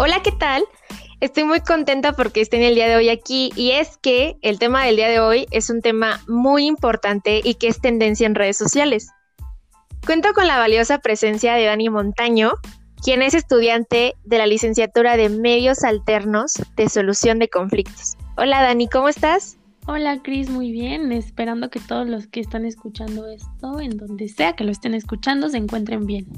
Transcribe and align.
Hola, 0.00 0.22
¿qué 0.22 0.30
tal? 0.30 0.62
Estoy 1.18 1.42
muy 1.42 1.60
contenta 1.60 2.12
porque 2.12 2.40
estén 2.40 2.62
el 2.62 2.76
día 2.76 2.86
de 2.86 2.94
hoy 2.94 3.08
aquí 3.08 3.50
y 3.56 3.72
es 3.72 3.96
que 3.96 4.36
el 4.42 4.60
tema 4.60 4.84
del 4.84 4.94
día 4.94 5.08
de 5.08 5.18
hoy 5.18 5.48
es 5.50 5.70
un 5.70 5.82
tema 5.82 6.20
muy 6.28 6.66
importante 6.66 7.40
y 7.42 7.54
que 7.54 7.66
es 7.66 7.80
tendencia 7.80 8.24
en 8.24 8.36
redes 8.36 8.56
sociales. 8.56 9.08
Cuento 10.06 10.32
con 10.34 10.46
la 10.46 10.56
valiosa 10.56 10.98
presencia 11.00 11.54
de 11.54 11.64
Dani 11.64 11.88
Montaño, 11.88 12.52
quien 13.02 13.22
es 13.22 13.34
estudiante 13.34 14.14
de 14.22 14.38
la 14.38 14.46
licenciatura 14.46 15.16
de 15.16 15.30
Medios 15.30 15.82
Alternos 15.82 16.52
de 16.76 16.88
Solución 16.88 17.40
de 17.40 17.48
Conflictos. 17.48 18.16
Hola 18.36 18.62
Dani, 18.62 18.88
¿cómo 18.88 19.08
estás? 19.08 19.58
Hola 19.88 20.22
Cris, 20.22 20.48
muy 20.48 20.70
bien, 20.70 21.10
esperando 21.10 21.70
que 21.70 21.80
todos 21.80 22.08
los 22.08 22.28
que 22.28 22.38
están 22.38 22.66
escuchando 22.66 23.26
esto, 23.26 23.80
en 23.80 23.96
donde 23.96 24.28
sea 24.28 24.52
que 24.52 24.62
lo 24.62 24.70
estén 24.70 24.94
escuchando, 24.94 25.48
se 25.48 25.56
encuentren 25.56 26.06
bien. 26.06 26.28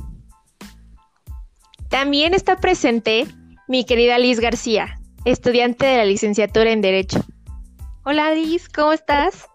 También 1.90 2.32
está 2.32 2.56
presente 2.56 3.26
mi 3.70 3.84
querida 3.84 4.18
Liz 4.18 4.40
García, 4.40 4.98
estudiante 5.24 5.86
de 5.86 5.98
la 5.98 6.04
licenciatura 6.04 6.72
en 6.72 6.80
Derecho. 6.80 7.20
Hola 8.02 8.34
Liz, 8.34 8.68
¿cómo 8.68 8.92
estás? 8.92 9.46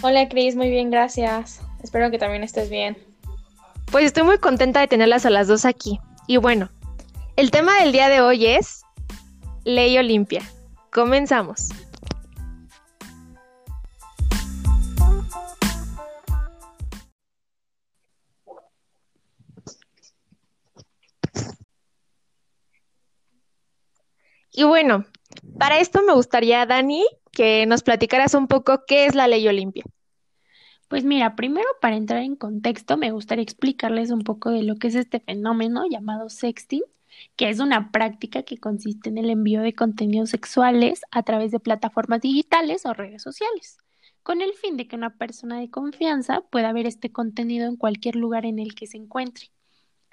Hola 0.00 0.28
Cris, 0.28 0.54
muy 0.54 0.70
bien, 0.70 0.88
gracias. 0.88 1.60
Espero 1.82 2.12
que 2.12 2.18
también 2.18 2.44
estés 2.44 2.70
bien. 2.70 2.96
Pues 3.90 4.04
estoy 4.04 4.22
muy 4.22 4.38
contenta 4.38 4.78
de 4.78 4.86
tenerlas 4.86 5.26
a 5.26 5.30
las 5.30 5.48
dos 5.48 5.64
aquí. 5.64 5.98
Y 6.28 6.36
bueno, 6.36 6.70
el 7.34 7.50
tema 7.50 7.74
del 7.80 7.90
día 7.90 8.08
de 8.08 8.20
hoy 8.20 8.46
es 8.46 8.84
Ley 9.64 9.98
Olimpia. 9.98 10.42
Comenzamos. 10.92 11.70
Y 24.52 24.64
bueno, 24.64 25.06
para 25.58 25.78
esto 25.78 26.02
me 26.02 26.12
gustaría, 26.12 26.66
Dani, 26.66 27.04
que 27.32 27.64
nos 27.66 27.82
platicaras 27.82 28.34
un 28.34 28.46
poco 28.46 28.84
qué 28.86 29.06
es 29.06 29.14
la 29.14 29.26
ley 29.26 29.48
Olimpia. 29.48 29.84
Pues 30.88 31.04
mira, 31.04 31.36
primero 31.36 31.66
para 31.80 31.96
entrar 31.96 32.22
en 32.22 32.36
contexto, 32.36 32.98
me 32.98 33.12
gustaría 33.12 33.42
explicarles 33.42 34.10
un 34.10 34.20
poco 34.24 34.50
de 34.50 34.62
lo 34.62 34.76
que 34.76 34.88
es 34.88 34.94
este 34.94 35.20
fenómeno 35.20 35.84
llamado 35.88 36.28
sexting, 36.28 36.82
que 37.34 37.48
es 37.48 37.60
una 37.60 37.90
práctica 37.90 38.42
que 38.42 38.58
consiste 38.58 39.08
en 39.08 39.16
el 39.16 39.30
envío 39.30 39.62
de 39.62 39.74
contenidos 39.74 40.28
sexuales 40.28 41.00
a 41.10 41.22
través 41.22 41.50
de 41.50 41.60
plataformas 41.60 42.20
digitales 42.20 42.84
o 42.84 42.92
redes 42.92 43.22
sociales, 43.22 43.78
con 44.22 44.42
el 44.42 44.52
fin 44.52 44.76
de 44.76 44.86
que 44.86 44.96
una 44.96 45.16
persona 45.16 45.58
de 45.60 45.70
confianza 45.70 46.42
pueda 46.42 46.74
ver 46.74 46.86
este 46.86 47.10
contenido 47.10 47.66
en 47.68 47.76
cualquier 47.76 48.16
lugar 48.16 48.44
en 48.44 48.58
el 48.58 48.74
que 48.74 48.86
se 48.86 48.98
encuentre. 48.98 49.50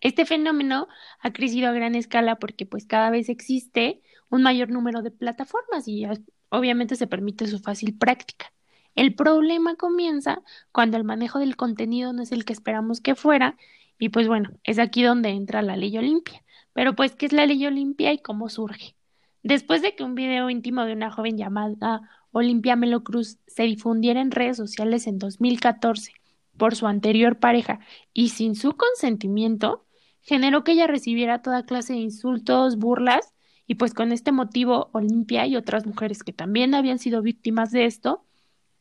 Este 0.01 0.25
fenómeno 0.25 0.87
ha 1.19 1.33
crecido 1.33 1.69
a 1.69 1.73
gran 1.73 1.95
escala 1.95 2.37
porque 2.37 2.65
pues 2.65 2.85
cada 2.85 3.09
vez 3.09 3.29
existe 3.29 4.01
un 4.29 4.43
mayor 4.43 4.69
número 4.69 5.01
de 5.01 5.11
plataformas 5.11 5.87
y 5.87 6.05
obviamente 6.49 6.95
se 6.95 7.07
permite 7.07 7.47
su 7.47 7.59
fácil 7.59 7.97
práctica. 7.97 8.53
El 8.95 9.15
problema 9.15 9.75
comienza 9.75 10.41
cuando 10.71 10.97
el 10.97 11.03
manejo 11.03 11.39
del 11.39 11.55
contenido 11.55 12.13
no 12.13 12.21
es 12.23 12.31
el 12.31 12.45
que 12.45 12.53
esperamos 12.53 13.01
que 13.01 13.15
fuera 13.15 13.57
y 13.97 14.09
pues 14.09 14.27
bueno, 14.27 14.51
es 14.63 14.79
aquí 14.79 15.03
donde 15.03 15.29
entra 15.29 15.61
la 15.61 15.75
ley 15.75 15.97
Olimpia. 15.97 16.43
Pero 16.73 16.95
pues, 16.95 17.15
¿qué 17.15 17.25
es 17.25 17.33
la 17.33 17.45
ley 17.45 17.65
Olimpia 17.65 18.13
y 18.13 18.19
cómo 18.19 18.47
surge? 18.49 18.95
Después 19.43 19.81
de 19.81 19.95
que 19.95 20.03
un 20.03 20.15
video 20.15 20.49
íntimo 20.49 20.85
de 20.85 20.93
una 20.93 21.11
joven 21.11 21.37
llamada 21.37 22.01
Olimpia 22.31 22.75
Melocruz 22.75 23.37
se 23.47 23.63
difundiera 23.63 24.21
en 24.21 24.31
redes 24.31 24.57
sociales 24.57 25.07
en 25.07 25.17
2014 25.17 26.13
por 26.57 26.75
su 26.75 26.87
anterior 26.87 27.39
pareja 27.39 27.79
y 28.13 28.29
sin 28.29 28.55
su 28.55 28.75
consentimiento, 28.75 29.85
generó 30.21 30.63
que 30.63 30.73
ella 30.73 30.87
recibiera 30.87 31.41
toda 31.41 31.65
clase 31.65 31.93
de 31.93 31.99
insultos, 31.99 32.77
burlas 32.77 33.33
y 33.67 33.75
pues 33.75 33.93
con 33.93 34.11
este 34.11 34.31
motivo, 34.31 34.89
Olimpia 34.93 35.45
y 35.45 35.55
otras 35.55 35.85
mujeres 35.85 36.23
que 36.23 36.33
también 36.33 36.73
habían 36.73 36.97
sido 36.97 37.21
víctimas 37.21 37.71
de 37.71 37.85
esto, 37.85 38.25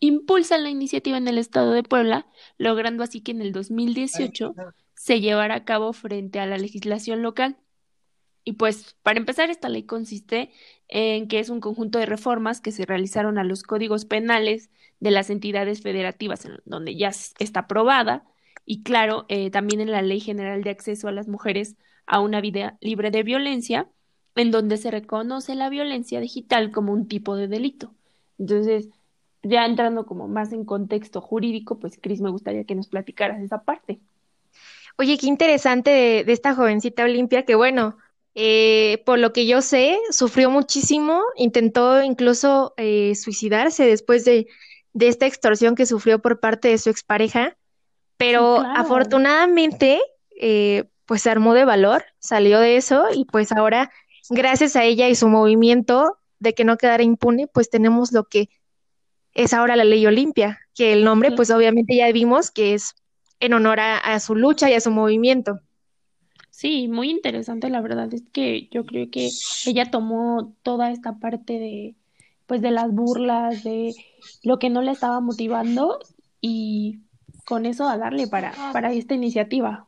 impulsan 0.00 0.62
la 0.62 0.70
iniciativa 0.70 1.18
en 1.18 1.28
el 1.28 1.38
estado 1.38 1.72
de 1.72 1.82
Puebla, 1.82 2.26
logrando 2.56 3.02
así 3.02 3.20
que 3.20 3.32
en 3.32 3.42
el 3.42 3.52
2018 3.52 4.54
se 4.94 5.20
llevara 5.20 5.56
a 5.56 5.64
cabo 5.64 5.92
frente 5.92 6.40
a 6.40 6.46
la 6.46 6.56
legislación 6.56 7.22
local. 7.22 7.58
Y 8.44 8.52
pues, 8.54 8.96
para 9.02 9.18
empezar, 9.18 9.50
esta 9.50 9.68
ley 9.68 9.82
consiste 9.82 10.50
en 10.88 11.28
que 11.28 11.38
es 11.38 11.50
un 11.50 11.60
conjunto 11.60 11.98
de 11.98 12.06
reformas 12.06 12.62
que 12.62 12.72
se 12.72 12.86
realizaron 12.86 13.36
a 13.36 13.44
los 13.44 13.62
códigos 13.62 14.06
penales 14.06 14.70
de 15.00 15.10
las 15.10 15.28
entidades 15.28 15.82
federativas, 15.82 16.46
en 16.46 16.60
donde 16.64 16.96
ya 16.96 17.08
está 17.08 17.60
aprobada, 17.60 18.24
y 18.70 18.82
claro, 18.82 19.24
eh, 19.30 19.50
también 19.50 19.80
en 19.80 19.90
la 19.90 20.02
Ley 20.02 20.20
General 20.20 20.62
de 20.62 20.68
Acceso 20.68 21.08
a 21.08 21.12
las 21.12 21.26
Mujeres 21.26 21.74
a 22.06 22.20
una 22.20 22.42
vida 22.42 22.76
libre 22.82 23.10
de 23.10 23.22
violencia, 23.22 23.88
en 24.34 24.50
donde 24.50 24.76
se 24.76 24.90
reconoce 24.90 25.54
la 25.54 25.70
violencia 25.70 26.20
digital 26.20 26.70
como 26.70 26.92
un 26.92 27.08
tipo 27.08 27.34
de 27.34 27.48
delito. 27.48 27.94
Entonces, 28.38 28.90
ya 29.42 29.64
entrando 29.64 30.04
como 30.04 30.28
más 30.28 30.52
en 30.52 30.66
contexto 30.66 31.22
jurídico, 31.22 31.78
pues 31.78 31.98
Cris, 31.98 32.20
me 32.20 32.28
gustaría 32.28 32.64
que 32.64 32.74
nos 32.74 32.88
platicaras 32.88 33.40
esa 33.40 33.62
parte. 33.62 34.00
Oye, 34.98 35.16
qué 35.16 35.28
interesante 35.28 35.90
de, 36.26 36.30
esta 36.30 36.54
jovencita 36.54 37.04
Olimpia, 37.04 37.46
que 37.46 37.54
bueno, 37.54 37.96
eh, 38.34 39.02
por 39.06 39.18
lo 39.18 39.32
que 39.32 39.46
yo 39.46 39.62
sé, 39.62 39.96
sufrió 40.10 40.50
muchísimo, 40.50 41.22
intentó 41.36 42.02
incluso 42.02 42.74
eh, 42.76 43.14
suicidarse 43.14 43.86
después 43.86 44.26
de, 44.26 44.46
de, 44.92 45.08
esta 45.08 45.24
extorsión 45.26 45.74
que 45.74 45.86
sufrió 45.86 46.18
por 46.20 46.38
parte 46.38 46.68
de 46.68 46.76
su 46.76 46.90
expareja, 46.90 47.56
pero 48.18 48.58
afortunadamente, 48.60 50.00
eh, 50.38 50.84
pues 51.06 51.22
se 51.22 51.30
armó 51.30 51.54
de 51.54 51.64
valor, 51.64 52.04
salió 52.18 52.60
de 52.60 52.76
eso 52.76 53.06
y 53.14 53.24
pues 53.24 53.52
ahora 53.52 53.90
gracias 54.28 54.76
a 54.76 54.84
ella 54.84 55.08
y 55.08 55.14
su 55.14 55.28
movimiento 55.28 56.18
de 56.38 56.52
que 56.52 56.64
no 56.64 56.76
quedara 56.76 57.02
impune, 57.02 57.46
pues 57.46 57.70
tenemos 57.70 58.12
lo 58.12 58.24
que 58.24 58.50
es 59.32 59.54
ahora 59.54 59.76
la 59.76 59.84
ley 59.84 60.04
Olimpia, 60.06 60.58
que 60.74 60.92
el 60.92 61.04
nombre, 61.04 61.32
pues 61.32 61.50
obviamente 61.50 61.96
ya 61.96 62.10
vimos 62.12 62.50
que 62.50 62.74
es 62.74 62.94
en 63.40 63.54
honor 63.54 63.78
a, 63.80 64.18
su 64.20 64.34
lucha 64.34 64.68
y 64.68 64.74
a 64.74 64.80
su 64.80 64.90
movimiento. 64.90 65.60
Sí, 66.50 66.88
muy 66.88 67.10
interesante, 67.10 67.70
la 67.70 67.80
verdad 67.80 68.12
es 68.12 68.24
que 68.32 68.68
yo 68.72 68.84
creo 68.84 69.10
que 69.10 69.30
ella 69.64 69.90
tomó 69.92 70.56
toda 70.62 70.90
esta 70.90 71.20
parte 71.20 71.52
de, 71.60 71.94
pues 72.46 72.60
de 72.62 72.72
las 72.72 72.90
burlas, 72.90 73.62
de 73.62 73.94
lo 74.42 74.58
que 74.58 74.70
no 74.70 74.82
le 74.82 74.90
estaba 74.90 75.20
motivando 75.20 76.00
y 76.40 76.98
con 77.48 77.64
eso 77.64 77.88
a 77.88 77.96
darle 77.96 78.26
para, 78.26 78.52
para 78.74 78.92
esta 78.92 79.14
iniciativa. 79.14 79.86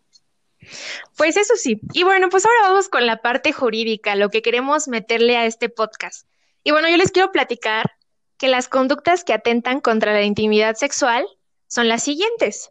Pues 1.18 1.36
eso 1.36 1.56
sí. 1.56 1.78
Y 1.92 2.04
bueno, 2.04 2.30
pues 2.30 2.46
ahora 2.46 2.70
vamos 2.70 2.88
con 2.88 3.04
la 3.04 3.20
parte 3.20 3.52
jurídica, 3.52 4.14
lo 4.14 4.30
que 4.30 4.40
queremos 4.40 4.88
meterle 4.88 5.36
a 5.36 5.44
este 5.44 5.68
podcast. 5.68 6.26
Y 6.64 6.70
bueno, 6.70 6.88
yo 6.88 6.96
les 6.96 7.12
quiero 7.12 7.32
platicar 7.32 7.92
que 8.38 8.48
las 8.48 8.66
conductas 8.66 9.24
que 9.24 9.34
atentan 9.34 9.80
contra 9.82 10.14
la 10.14 10.22
intimidad 10.22 10.74
sexual 10.76 11.26
son 11.66 11.86
las 11.86 12.02
siguientes. 12.02 12.70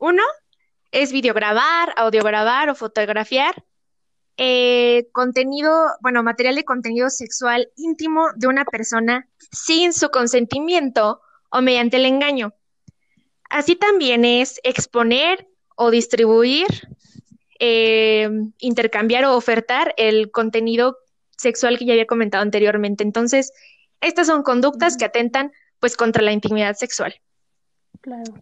Uno 0.00 0.24
es 0.90 1.12
videograbar, 1.12 1.94
audiograbar 1.96 2.70
o 2.70 2.74
fotografiar 2.74 3.64
eh, 4.36 5.06
contenido, 5.12 5.90
bueno, 6.00 6.24
material 6.24 6.56
de 6.56 6.64
contenido 6.64 7.08
sexual 7.08 7.70
íntimo 7.76 8.30
de 8.34 8.48
una 8.48 8.64
persona 8.64 9.28
sin 9.52 9.92
su 9.92 10.10
consentimiento 10.10 11.20
o 11.50 11.60
mediante 11.60 11.98
el 11.98 12.06
engaño. 12.06 12.52
Así 13.52 13.76
también 13.76 14.24
es 14.24 14.60
exponer 14.64 15.46
o 15.76 15.90
distribuir, 15.90 16.66
eh, 17.58 18.26
intercambiar 18.58 19.26
o 19.26 19.36
ofertar 19.36 19.92
el 19.98 20.30
contenido 20.30 20.96
sexual 21.36 21.76
que 21.78 21.84
ya 21.84 21.92
había 21.92 22.06
comentado 22.06 22.40
anteriormente. 22.40 23.04
Entonces, 23.04 23.52
estas 24.00 24.28
son 24.28 24.42
conductas 24.42 24.96
que 24.96 25.04
atentan 25.04 25.52
pues 25.80 25.98
contra 25.98 26.22
la 26.22 26.32
intimidad 26.32 26.76
sexual. 26.76 27.14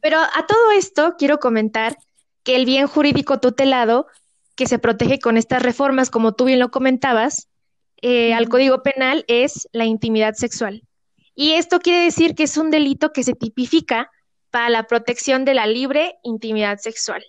Pero 0.00 0.20
a 0.20 0.46
todo 0.46 0.70
esto 0.70 1.16
quiero 1.18 1.40
comentar 1.40 1.98
que 2.44 2.54
el 2.54 2.64
bien 2.64 2.86
jurídico 2.86 3.40
tutelado 3.40 4.06
que 4.54 4.68
se 4.68 4.78
protege 4.78 5.18
con 5.18 5.36
estas 5.36 5.60
reformas, 5.60 6.10
como 6.10 6.34
tú 6.34 6.44
bien 6.44 6.60
lo 6.60 6.70
comentabas, 6.70 7.48
eh, 8.00 8.32
al 8.32 8.48
Código 8.48 8.84
Penal 8.84 9.24
es 9.26 9.68
la 9.72 9.86
intimidad 9.86 10.34
sexual. 10.34 10.84
Y 11.34 11.54
esto 11.54 11.80
quiere 11.80 12.04
decir 12.04 12.36
que 12.36 12.44
es 12.44 12.56
un 12.56 12.70
delito 12.70 13.12
que 13.12 13.24
se 13.24 13.34
tipifica 13.34 14.08
para 14.50 14.68
la 14.68 14.84
protección 14.84 15.44
de 15.44 15.54
la 15.54 15.66
libre 15.66 16.18
intimidad 16.22 16.78
sexual. 16.78 17.24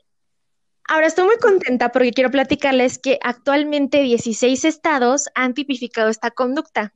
Ahora 0.87 1.07
estoy 1.07 1.25
muy 1.25 1.37
contenta 1.37 1.91
porque 1.91 2.11
quiero 2.11 2.31
platicarles 2.31 2.97
que 2.97 3.19
actualmente 3.21 4.01
16 4.01 4.65
estados 4.65 5.29
han 5.35 5.53
tipificado 5.53 6.09
esta 6.09 6.31
conducta, 6.31 6.93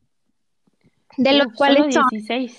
de 1.17 1.33
lo 1.33 1.51
cual 1.53 1.77
solo 1.91 2.09
16. 2.11 2.57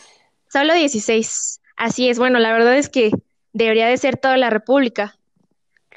Solo 0.49 0.75
16. 0.75 1.61
Así 1.77 2.09
es, 2.09 2.19
bueno, 2.19 2.39
la 2.39 2.53
verdad 2.53 2.77
es 2.77 2.89
que 2.89 3.11
debería 3.53 3.87
de 3.87 3.99
ser 3.99 4.17
toda 4.17 4.37
la 4.37 4.51
República. 4.51 5.19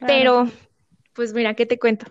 Pero, 0.06 0.50
pues 1.14 1.34
mira, 1.34 1.54
¿qué 1.54 1.66
te 1.66 1.80
cuento? 1.80 2.06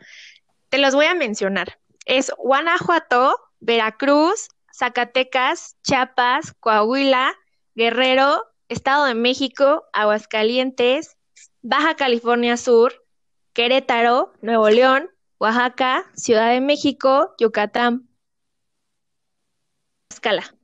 Te 0.69 0.79
los 0.79 0.95
voy 0.95 1.07
a 1.07 1.15
mencionar. 1.15 1.79
Es 2.07 2.33
Guanajuato, 2.39 3.39
Veracruz, 3.61 4.49
Zacatecas, 4.73 5.77
Chiapas, 5.83 6.55
Coahuila, 6.61 7.35
Guerrero, 7.75 8.45
Estado 8.69 9.07
de 9.07 9.15
México, 9.15 9.85
Aguascalientes, 9.93 11.17
Baja 11.63 11.95
California 11.95 12.57
Sur, 12.57 12.93
Querétaro, 13.53 14.33
Nuevo 14.43 14.69
León, 14.69 15.11
Oaxaca, 15.39 16.05
Ciudad 16.15 16.51
de 16.51 16.61
México, 16.61 17.35
Yucatán, 17.39 18.09
Escala. 20.11 20.55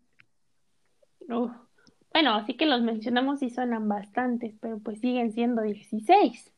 bueno, 2.13 2.35
así 2.35 2.55
que 2.55 2.67
los 2.67 2.83
mencionamos 2.83 3.43
y 3.43 3.51
suenan 3.51 3.89
bastantes, 3.89 4.55
pero 4.61 4.79
pues 4.79 5.01
siguen 5.01 5.33
siendo 5.33 5.63
16. 5.63 6.53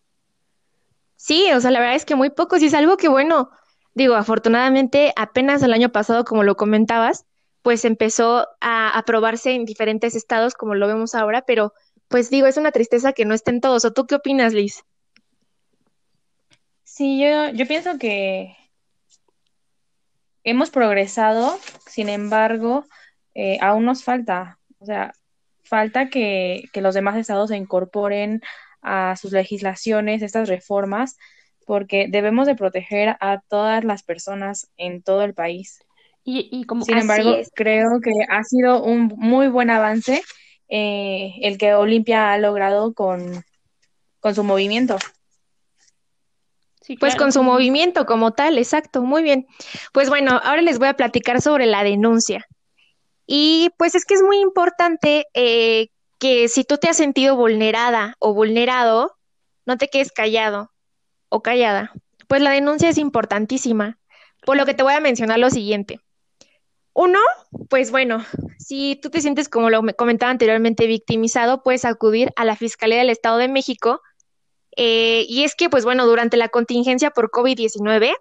Sí, 1.16 1.50
o 1.54 1.60
sea, 1.60 1.70
la 1.70 1.80
verdad 1.80 1.96
es 1.96 2.04
que 2.04 2.14
muy 2.14 2.30
pocos 2.30 2.62
y 2.62 2.66
es 2.66 2.74
algo 2.74 2.96
que, 2.96 3.08
bueno, 3.08 3.50
digo, 3.94 4.14
afortunadamente 4.14 5.12
apenas 5.16 5.62
el 5.62 5.72
año 5.72 5.90
pasado, 5.90 6.24
como 6.24 6.42
lo 6.42 6.56
comentabas, 6.56 7.26
pues 7.66 7.84
empezó 7.84 8.46
a 8.60 8.96
aprobarse 8.96 9.50
en 9.50 9.64
diferentes 9.64 10.14
estados, 10.14 10.54
como 10.54 10.76
lo 10.76 10.86
vemos 10.86 11.16
ahora, 11.16 11.42
pero 11.42 11.72
pues 12.06 12.30
digo, 12.30 12.46
es 12.46 12.58
una 12.58 12.70
tristeza 12.70 13.12
que 13.12 13.24
no 13.24 13.34
estén 13.34 13.60
todos. 13.60 13.84
¿O 13.84 13.92
tú 13.92 14.06
qué 14.06 14.14
opinas, 14.14 14.52
Liz? 14.52 14.84
Sí, 16.84 17.20
yo, 17.20 17.48
yo 17.50 17.66
pienso 17.66 17.98
que 17.98 18.56
hemos 20.44 20.70
progresado, 20.70 21.58
sin 21.88 22.08
embargo, 22.08 22.84
eh, 23.34 23.58
aún 23.60 23.84
nos 23.84 24.04
falta, 24.04 24.60
o 24.78 24.86
sea, 24.86 25.12
falta 25.64 26.08
que, 26.08 26.66
que 26.72 26.80
los 26.80 26.94
demás 26.94 27.16
estados 27.16 27.48
se 27.48 27.56
incorporen 27.56 28.42
a 28.80 29.16
sus 29.16 29.32
legislaciones, 29.32 30.22
estas 30.22 30.48
reformas, 30.48 31.18
porque 31.66 32.06
debemos 32.08 32.46
de 32.46 32.54
proteger 32.54 33.16
a 33.18 33.40
todas 33.48 33.82
las 33.82 34.04
personas 34.04 34.70
en 34.76 35.02
todo 35.02 35.22
el 35.24 35.34
país. 35.34 35.84
Y, 36.28 36.48
y 36.50 36.64
como 36.64 36.84
Sin 36.84 36.98
embargo, 36.98 37.36
creo 37.54 38.00
que 38.02 38.10
ha 38.28 38.42
sido 38.42 38.82
un 38.82 39.06
muy 39.16 39.46
buen 39.46 39.70
avance 39.70 40.24
eh, 40.68 41.34
el 41.40 41.56
que 41.56 41.74
Olimpia 41.74 42.32
ha 42.32 42.38
logrado 42.38 42.94
con, 42.94 43.44
con 44.18 44.34
su 44.34 44.42
movimiento. 44.42 44.98
Pues 46.98 47.14
con 47.14 47.32
su 47.32 47.44
movimiento 47.44 48.06
como 48.06 48.32
tal, 48.32 48.58
exacto, 48.58 49.02
muy 49.02 49.22
bien. 49.22 49.46
Pues 49.92 50.08
bueno, 50.08 50.40
ahora 50.42 50.62
les 50.62 50.78
voy 50.78 50.88
a 50.88 50.94
platicar 50.94 51.40
sobre 51.40 51.66
la 51.66 51.84
denuncia. 51.84 52.44
Y 53.24 53.70
pues 53.78 53.94
es 53.94 54.04
que 54.04 54.14
es 54.14 54.22
muy 54.22 54.38
importante 54.38 55.26
eh, 55.34 55.88
que 56.18 56.48
si 56.48 56.64
tú 56.64 56.76
te 56.76 56.88
has 56.88 56.96
sentido 56.96 57.36
vulnerada 57.36 58.14
o 58.18 58.34
vulnerado, 58.34 59.16
no 59.64 59.78
te 59.78 59.88
quedes 59.88 60.10
callado 60.10 60.72
o 61.28 61.40
callada. 61.40 61.92
Pues 62.26 62.40
la 62.40 62.50
denuncia 62.50 62.88
es 62.88 62.98
importantísima, 62.98 63.98
por 64.44 64.56
lo 64.56 64.66
que 64.66 64.74
te 64.74 64.82
voy 64.82 64.94
a 64.94 65.00
mencionar 65.00 65.38
lo 65.38 65.50
siguiente. 65.50 66.00
Uno, 66.98 67.20
pues 67.68 67.90
bueno, 67.90 68.24
si 68.58 68.96
tú 68.96 69.10
te 69.10 69.20
sientes, 69.20 69.50
como 69.50 69.68
lo 69.68 69.82
comentaba 69.96 70.30
anteriormente, 70.30 70.86
victimizado, 70.86 71.62
puedes 71.62 71.84
acudir 71.84 72.32
a 72.36 72.46
la 72.46 72.56
Fiscalía 72.56 72.96
del 72.96 73.10
Estado 73.10 73.36
de 73.36 73.48
México 73.48 74.00
eh, 74.78 75.26
y 75.28 75.44
es 75.44 75.54
que, 75.54 75.68
pues 75.68 75.84
bueno, 75.84 76.06
durante 76.06 76.38
la 76.38 76.48
contingencia 76.48 77.10
por 77.10 77.30
COVID-19, 77.30 78.14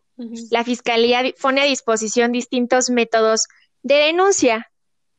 la 0.52 0.64
Fiscalía 0.66 1.24
pone 1.42 1.62
a 1.62 1.64
disposición 1.64 2.34
distintos 2.34 2.90
métodos 2.90 3.48
de 3.82 3.96
denuncia, 3.96 4.70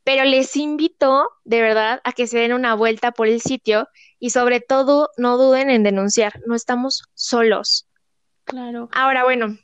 pero 0.05 0.25
les 0.25 0.55
invito 0.56 1.26
de 1.44 1.62
verdad 1.62 2.02
a 2.05 2.12
que 2.12 2.26
se 2.26 2.38
den 2.38 2.52
una 2.52 2.75
vuelta 2.75 3.12
por 3.12 3.26
el 3.26 3.41
sitio 3.41 3.88
y 4.19 4.31
sobre 4.31 4.61
todo 4.61 5.09
no 5.17 5.38
duden 5.38 5.70
en 5.70 5.82
denunciar, 5.82 6.43
no 6.44 6.55
estamos 6.55 7.05
solos. 7.14 7.88
Claro. 8.44 8.91
Ahora, 8.93 9.25
bueno, 9.25 9.56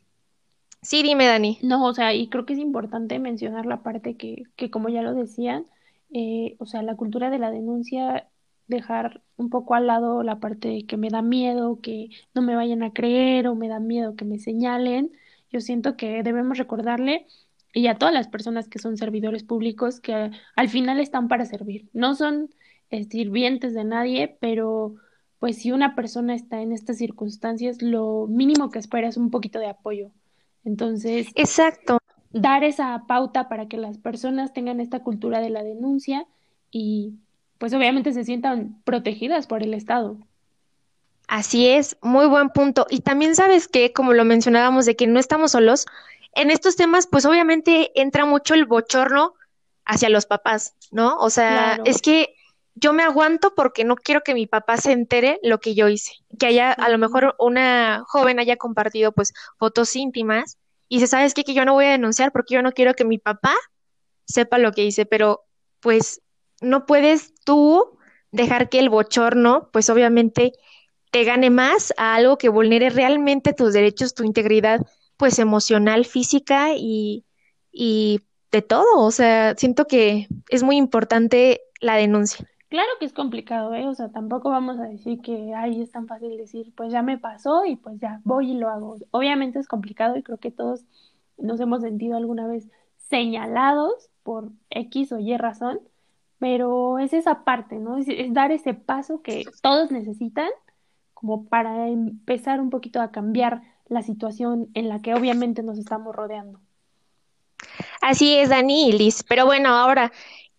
sí, 0.82 1.02
dime, 1.02 1.26
Dani. 1.26 1.58
No, 1.62 1.87
o 1.87 1.94
sea, 1.94 2.14
y 2.14 2.29
creo 2.29 2.46
que 2.46 2.55
es 2.55 2.58
importante 2.58 3.19
mencionar 3.19 3.67
la 3.67 3.82
parte 3.82 4.17
que, 4.17 4.44
que 4.56 4.70
como 4.70 4.88
ya 4.88 5.02
lo 5.02 5.14
decían, 5.14 5.67
eh, 6.12 6.56
o 6.58 6.67
sea, 6.67 6.82
la 6.82 6.96
cultura 6.96 7.31
de 7.31 7.38
la 7.38 7.50
denuncia 7.50 8.29
dejar 8.67 9.23
un 9.37 9.50
poco 9.50 9.75
al 9.75 9.87
lado 9.87 10.23
la 10.23 10.40
parte 10.40 10.69
de 10.69 10.87
que 10.87 10.96
me 10.96 11.11
da 11.11 11.23
miedo, 11.23 11.81
que 11.81 12.11
no 12.34 12.43
me 12.43 12.55
vayan 12.56 12.82
a 12.82 12.93
creer 12.93 13.49
o 13.49 13.55
me 13.55 13.69
da 13.69 13.81
miedo 13.81 14.17
que 14.17 14.25
me 14.25 14.38
señalen. 14.38 15.12
Yo 15.50 15.61
siento 15.61 15.96
que 15.96 16.23
debemos 16.23 16.58
recordarle 16.58 17.26
y 17.75 17.87
a 17.88 17.99
todas 17.99 18.14
las 18.14 18.29
personas 18.29 18.69
que 18.69 18.79
son 18.79 18.96
servidores 18.96 19.44
públicos 19.44 20.00
que 20.00 20.31
al 20.56 20.69
final 20.69 21.00
están 21.00 21.29
para 21.29 21.46
servir. 21.46 21.88
No 21.93 22.14
son 22.14 22.50
eh, 22.90 23.05
sirvientes 23.05 23.75
de 23.75 23.84
nadie, 23.84 24.37
pero 24.40 24.96
pues 25.38 25.56
si 25.58 25.73
una 25.73 25.94
persona 25.94 26.34
está 26.34 26.62
en 26.62 26.73
estas 26.73 26.99
circunstancias, 26.99 27.82
lo 27.82 28.26
mínimo 28.29 28.70
que 28.70 28.79
espera 28.79 29.08
es 29.08 29.17
un 29.17 29.31
poquito 29.31 29.58
de 29.58 29.69
apoyo. 29.69 30.12
Entonces, 30.64 31.28
exacto. 31.34 31.98
Dar 32.32 32.64
esa 32.64 33.04
pauta 33.06 33.48
para 33.48 33.68
que 33.68 33.76
las 33.76 33.98
personas 33.98 34.52
tengan 34.52 34.80
esta 34.80 35.00
cultura 35.00 35.40
de 35.40 35.50
la 35.50 35.62
denuncia 35.62 36.26
y 36.70 37.14
pues 37.58 37.74
obviamente 37.74 38.12
se 38.12 38.24
sientan 38.24 38.80
protegidas 38.84 39.46
por 39.46 39.62
el 39.62 39.74
Estado. 39.74 40.16
Así 41.28 41.68
es, 41.68 41.96
muy 42.02 42.26
buen 42.26 42.50
punto. 42.50 42.86
Y 42.90 43.00
también 43.00 43.36
sabes 43.36 43.68
que, 43.68 43.92
como 43.92 44.12
lo 44.12 44.24
mencionábamos, 44.24 44.84
de 44.86 44.96
que 44.96 45.06
no 45.06 45.20
estamos 45.20 45.52
solos, 45.52 45.86
en 46.34 46.50
estos 46.50 46.76
temas, 46.76 47.06
pues 47.06 47.24
obviamente 47.24 47.92
entra 48.00 48.24
mucho 48.24 48.54
el 48.54 48.64
bochorno 48.64 49.34
hacia 49.84 50.08
los 50.08 50.26
papás, 50.26 50.74
¿no? 50.90 51.16
O 51.18 51.30
sea, 51.30 51.78
es 51.84 52.02
que 52.02 52.34
yo 52.74 52.92
me 52.92 53.02
aguanto 53.02 53.54
porque 53.54 53.84
no 53.84 53.96
quiero 53.96 54.22
que 54.22 54.34
mi 54.34 54.46
papá 54.46 54.76
se 54.76 54.92
entere 54.92 55.38
lo 55.42 55.60
que 55.60 55.74
yo 55.74 55.88
hice, 55.88 56.12
que 56.38 56.46
haya, 56.46 56.72
a 56.72 56.88
lo 56.88 56.98
mejor 56.98 57.34
una 57.38 58.02
joven 58.06 58.38
haya 58.38 58.56
compartido 58.56 59.12
pues 59.12 59.32
fotos 59.58 59.94
íntimas 59.96 60.58
y 60.88 61.00
se 61.00 61.06
sabes 61.06 61.34
qué? 61.34 61.44
que 61.44 61.54
yo 61.54 61.64
no 61.64 61.74
voy 61.74 61.86
a 61.86 61.90
denunciar 61.90 62.32
porque 62.32 62.54
yo 62.54 62.62
no 62.62 62.72
quiero 62.72 62.94
que 62.94 63.04
mi 63.04 63.19
papá 63.19 63.54
sepa 64.26 64.58
lo 64.58 64.72
que 64.72 64.84
hice, 64.84 65.06
pero 65.06 65.44
pues 65.80 66.22
no 66.60 66.86
puedes 66.86 67.34
tú 67.44 67.98
dejar 68.30 68.69
que 68.69 68.78
el 68.78 68.88
bochorno, 68.88 69.69
pues 69.72 69.90
obviamente, 69.90 70.52
te 71.10 71.24
gane 71.24 71.50
más 71.50 71.92
a 71.98 72.14
algo 72.14 72.38
que 72.38 72.48
vulnere 72.48 72.88
realmente 72.90 73.52
tus 73.52 73.74
derechos, 73.74 74.14
tu 74.14 74.24
integridad, 74.24 74.80
pues 75.19 75.38
emocional, 75.38 76.06
física 76.06 76.70
y, 76.74 77.24
y 77.70 78.20
de 78.50 78.62
todo. 78.62 79.00
O 79.00 79.10
sea, 79.10 79.54
siento 79.56 79.86
que 79.86 80.26
es 80.48 80.62
muy 80.62 80.76
importante 80.76 81.60
la 81.80 81.96
denuncia. 81.96 82.48
Claro 82.72 82.88
que 82.98 83.04
es 83.04 83.12
complicado, 83.12 83.74
¿eh? 83.74 83.86
O 83.86 83.94
sea, 83.94 84.08
tampoco 84.08 84.48
vamos 84.48 84.78
a 84.78 84.84
decir 84.84 85.20
que, 85.20 85.52
ay, 85.54 85.82
es 85.82 85.90
tan 85.90 86.06
fácil 86.06 86.38
decir, 86.38 86.72
pues 86.74 86.90
ya 86.90 87.02
me 87.02 87.19
pasó 87.19 87.66
y 87.66 87.76
pues 87.76 88.00
ya 88.00 88.22
voy 88.24 88.52
y 88.52 88.54
lo 88.54 88.70
hago. 88.70 88.96
Obviamente 89.10 89.58
es 89.58 89.69
complicado 89.69 90.16
y 90.16 90.22
creo 90.22 90.38
que 90.38 90.50
todos 90.50 90.86
nos 91.36 91.60
hemos 91.60 91.82
sentido 91.82 92.16
alguna 92.16 92.46
vez 92.46 92.70
señalados 92.96 94.08
por 94.22 94.52
X 94.70 95.12
o 95.12 95.19
Y 95.19 95.36
razón, 95.36 95.80
pero 96.38 96.98
es 96.98 97.12
esa 97.12 97.44
parte, 97.44 97.76
¿no? 97.76 97.98
Es, 97.98 98.06
dar 98.32 98.52
ese 98.52 98.72
paso 98.72 99.20
que 99.20 99.44
todos 99.60 99.90
necesitan 99.90 100.48
como 101.12 101.44
para 101.50 101.88
empezar 101.88 102.58
un 102.58 102.70
poquito 102.70 103.02
a 103.02 103.10
cambiar 103.10 103.60
la 103.86 104.00
situación 104.00 104.70
en 104.72 104.88
la 104.88 105.00
que 105.00 105.12
obviamente 105.12 105.62
nos 105.62 105.76
estamos 105.76 106.17
rodeando. 106.17 106.58
Así 108.00 108.34
es, 108.38 108.48
Dani 108.48 108.88
y 108.88 108.93
Liz. 108.93 109.24
Pero 109.29 109.44
bueno, 109.44 109.69
ahora, 109.69 110.10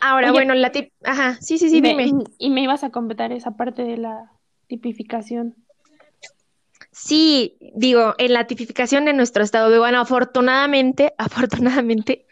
Ahora, 0.00 0.30
bueno, 0.30 0.54
la 0.54 0.70
tip, 0.70 0.92
ajá, 1.02 1.38
sí, 1.40 1.58
sí, 1.58 1.68
sí, 1.68 1.80
dime. 1.80 2.12
Y 2.38 2.50
me 2.50 2.62
ibas 2.62 2.84
a 2.84 2.90
completar 2.90 3.32
esa 3.32 3.56
parte 3.56 3.82
de 3.82 3.96
la 3.96 4.30
tipificación. 4.68 5.56
Sí, 6.92 7.56
digo, 7.74 8.14
en 8.18 8.32
la 8.32 8.46
tipificación 8.46 9.04
de 9.04 9.12
nuestro 9.12 9.42
estado, 9.42 9.76
bueno, 9.78 10.00
afortunadamente, 10.00 11.14
afortunadamente, 11.18 12.26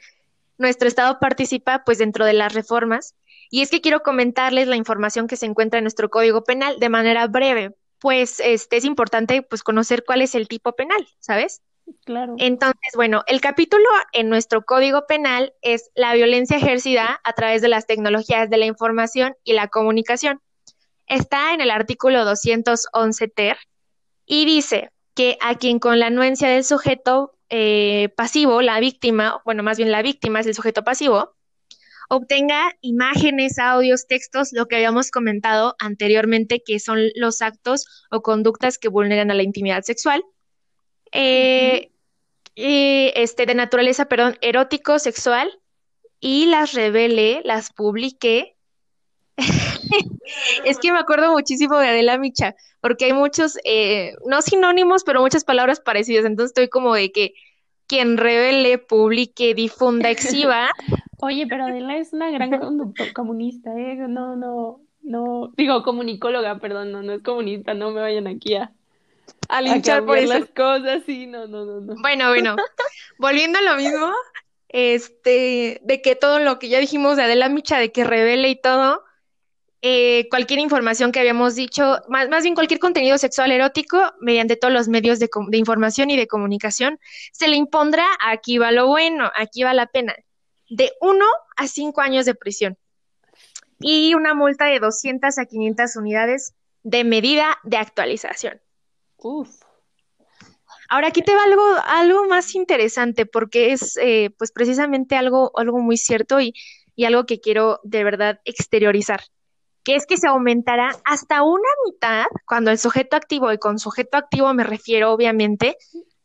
nuestro 0.59 0.89
estado 0.89 1.19
participa 1.19 1.83
pues 1.85 1.99
dentro 1.99 2.25
de 2.25 2.33
las 2.33 2.55
reformas 2.55 3.15
y 3.51 3.63
es 3.63 3.71
que 3.71 3.81
quiero 3.81 4.03
comentarles 4.03 4.69
la 4.69 4.77
información 4.77 5.27
que 5.27 5.37
se 5.37 5.47
encuentra 5.47 5.79
en 5.79 5.85
nuestro 5.85 6.11
Código 6.11 6.45
Penal 6.45 6.79
de 6.79 6.89
manera 6.89 7.27
breve, 7.27 7.77
pues 7.99 8.41
este 8.41 8.77
es 8.77 8.85
importante 8.85 9.43
pues 9.43 9.63
conocer 9.63 10.05
cuál 10.05 10.23
es 10.23 10.35
el 10.35 10.49
tipo 10.49 10.73
penal, 10.73 11.07
¿sabes? 11.19 11.63
Claro. 12.05 12.35
Entonces, 12.39 12.93
bueno, 12.97 13.23
el 13.29 13.41
capítulo 13.41 13.89
en 14.13 14.29
nuestro 14.29 14.65
Código 14.65 15.07
Penal 15.07 15.55
es 15.63 15.91
la 15.95 16.15
violencia 16.15 16.57
ejercida 16.57 17.21
a 17.23 17.33
través 17.35 17.63
de 17.63 17.69
las 17.69 17.87
tecnologías 17.87 18.51
de 18.51 18.57
la 18.57 18.67
información 18.67 19.37
y 19.45 19.53
la 19.53 19.69
comunicación. 19.69 20.41
Está 21.07 21.55
en 21.55 21.61
el 21.61 21.71
artículo 21.71 22.25
211 22.25 23.29
ter 23.29 23.57
y 24.27 24.45
dice 24.45 24.91
que 25.15 25.39
a 25.41 25.55
quien 25.55 25.79
con 25.79 25.99
la 25.99 26.07
anuencia 26.07 26.49
del 26.49 26.65
sujeto 26.65 27.37
eh, 27.49 28.09
pasivo, 28.17 28.61
la 28.61 28.81
víctima, 28.81 29.41
bueno, 29.45 29.63
más 29.63 29.79
bien 29.79 29.93
la 29.93 30.03
víctima 30.03 30.41
es 30.41 30.47
el 30.47 30.55
sujeto 30.55 30.83
pasivo, 30.83 31.37
obtenga 32.09 32.77
imágenes, 32.81 33.59
audios, 33.59 34.07
textos, 34.07 34.53
lo 34.53 34.67
que 34.67 34.77
habíamos 34.77 35.11
comentado 35.11 35.77
anteriormente, 35.79 36.63
que 36.65 36.81
son 36.81 37.01
los 37.15 37.43
actos 37.43 38.07
o 38.11 38.23
conductas 38.23 38.79
que 38.79 38.89
vulneran 38.89 39.31
a 39.31 39.35
la 39.35 39.43
intimidad 39.43 39.83
sexual. 39.83 40.25
Eh, 41.13 41.91
y 42.55 43.13
este, 43.15 43.47
de 43.47 43.55
naturaleza, 43.55 44.07
perdón, 44.07 44.39
erótico, 44.41 44.99
sexual, 44.99 45.51
y 46.21 46.47
las 46.47 46.73
revele, 46.73 47.43
las 47.45 47.73
publique. 47.73 48.57
es 50.65 50.79
que 50.79 50.93
me 50.93 50.99
acuerdo 50.99 51.33
muchísimo 51.33 51.79
de 51.79 51.89
Adela 51.89 52.19
Micha, 52.19 52.55
porque 52.81 53.07
hay 53.07 53.13
muchos, 53.13 53.59
eh, 53.65 54.15
no 54.27 54.43
sinónimos, 54.43 55.05
pero 55.05 55.21
muchas 55.21 55.45
palabras 55.45 55.81
parecidas. 55.81 56.25
Entonces 56.25 56.51
estoy 56.51 56.69
como 56.69 56.95
de 56.95 57.13
que 57.13 57.35
quien 57.87 58.17
revele, 58.17 58.79
publique, 58.79 59.55
difunda, 59.55 60.11
exhiba. 60.11 60.71
Oye, 61.21 61.47
pero 61.47 61.65
Adela 61.65 61.97
es 61.97 62.13
una 62.13 62.31
gran 62.31 62.51
comunista, 63.15 63.71
¿eh? 63.79 63.97
No, 64.09 64.37
no, 64.37 64.81
no, 65.03 65.53
digo 65.57 65.83
comunicóloga, 65.83 66.59
perdón, 66.59 66.93
no, 66.93 67.03
no 67.03 67.13
es 67.15 67.23
comunista, 67.23 67.75
no 67.75 67.91
me 67.91 68.01
vayan 68.01 68.27
aquí 68.27 68.55
a 68.55 68.73
a 69.49 69.61
linchar 69.61 70.05
por 70.05 70.21
las 70.23 70.49
cosas, 70.51 71.03
sí, 71.07 71.27
no, 71.27 71.47
no, 71.47 71.65
no, 71.65 71.81
no. 71.81 71.95
Bueno, 72.01 72.29
bueno, 72.29 72.57
volviendo 73.19 73.59
a 73.59 73.63
lo 73.63 73.77
mismo, 73.77 74.13
este, 74.69 75.81
de 75.83 76.03
que 76.03 76.17
todo 76.17 76.39
lo 76.41 76.59
que 76.59 76.69
ya 76.69 76.79
dijimos 76.79 77.17
de 77.17 77.25
Adela 77.25 77.49
Micha, 77.49 77.79
de 77.79 77.93
que 77.93 78.05
revele 78.05 78.49
y 78.49 78.61
todo, 78.61 79.03
eh, 79.83 80.27
cualquier 80.31 80.61
información 80.61 81.13
que 81.13 81.21
habíamos 81.21 81.55
dicho, 81.55 82.01
más, 82.09 82.29
más, 82.29 82.43
bien 82.43 82.55
cualquier 82.55 82.81
contenido 82.81 83.19
sexual 83.19 83.53
erótico, 83.53 84.01
mediante 84.21 84.57
todos 84.57 84.73
los 84.73 84.89
medios 84.89 85.19
de, 85.19 85.29
de, 85.49 85.59
información 85.59 86.11
y 86.11 86.17
de 86.17 86.27
comunicación, 86.27 86.99
se 87.33 87.49
le 87.49 87.57
impondrá, 87.57 88.07
aquí 88.21 88.59
va 88.59 88.73
lo 88.73 88.87
bueno, 88.87 89.31
aquí 89.35 89.63
va 89.63 89.75
la 89.75 89.87
pena, 89.87 90.15
de 90.71 90.93
uno 91.01 91.27
a 91.57 91.69
cinco 91.69 92.01
años 92.01 92.27
de 92.27 92.35
prisión 92.35 92.77
y 93.79 94.15
una 94.15 94.35
multa 94.35 94.67
de 94.67 94.81
200 94.81 95.39
a 95.39 95.45
500 95.45 95.97
unidades 95.97 96.55
de 96.83 97.05
medida 97.05 97.59
de 97.65 97.77
actualización. 97.77 98.61
Uf. 99.19 99.49
Ahora 100.89 101.09
aquí 101.09 101.23
te 101.23 101.35
va 101.35 101.43
algo, 101.45 101.63
algo 101.85 102.27
más 102.27 102.55
interesante 102.55 103.27
porque 103.27 103.73
es 103.73 103.97
eh, 103.97 104.31
pues 104.39 104.53
precisamente 104.53 105.17
algo, 105.17 105.51
algo 105.57 105.79
muy 105.79 105.97
cierto 105.97 106.41
y, 106.41 106.55
y 106.95 107.05
algo 107.05 107.27
que 107.27 107.41
quiero 107.41 107.81
de 107.83 108.05
verdad 108.05 108.41
exteriorizar, 108.45 109.23
que 109.87 109.95
es 109.95 110.05
que 110.05 110.17
se 110.17 110.27
aumentará 110.27 110.91
hasta 111.05 111.45
una 111.45 111.69
mitad 111.85 112.25
cuando 112.45 112.73
el 112.73 112.79
sujeto 112.79 113.15
activo, 113.15 113.53
y 113.53 113.59
con 113.59 113.79
sujeto 113.79 114.19
activo 114.19 114.53
me 114.53 114.65
refiero 114.65 115.13
obviamente 115.13 115.77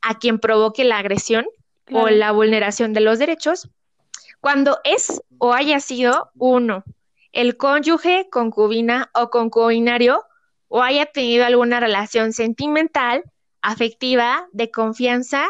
a 0.01 0.17
quien 0.17 0.39
provoque 0.39 0.83
la 0.83 0.97
agresión 0.97 1.45
o 1.91 2.09
la 2.09 2.31
vulneración 2.31 2.91
de 2.93 3.01
los 3.01 3.19
derechos, 3.19 3.69
cuando 4.39 4.79
es 4.83 5.21
o 5.37 5.53
haya 5.53 5.79
sido 5.79 6.31
uno, 6.39 6.83
el 7.33 7.55
cónyuge, 7.55 8.29
concubina 8.31 9.11
o 9.13 9.29
concubinario 9.29 10.23
o 10.67 10.81
haya 10.81 11.05
tenido 11.05 11.45
alguna 11.45 11.79
relación 11.79 12.33
sentimental, 12.33 13.23
afectiva, 13.61 14.47
de 14.53 14.71
confianza 14.71 15.45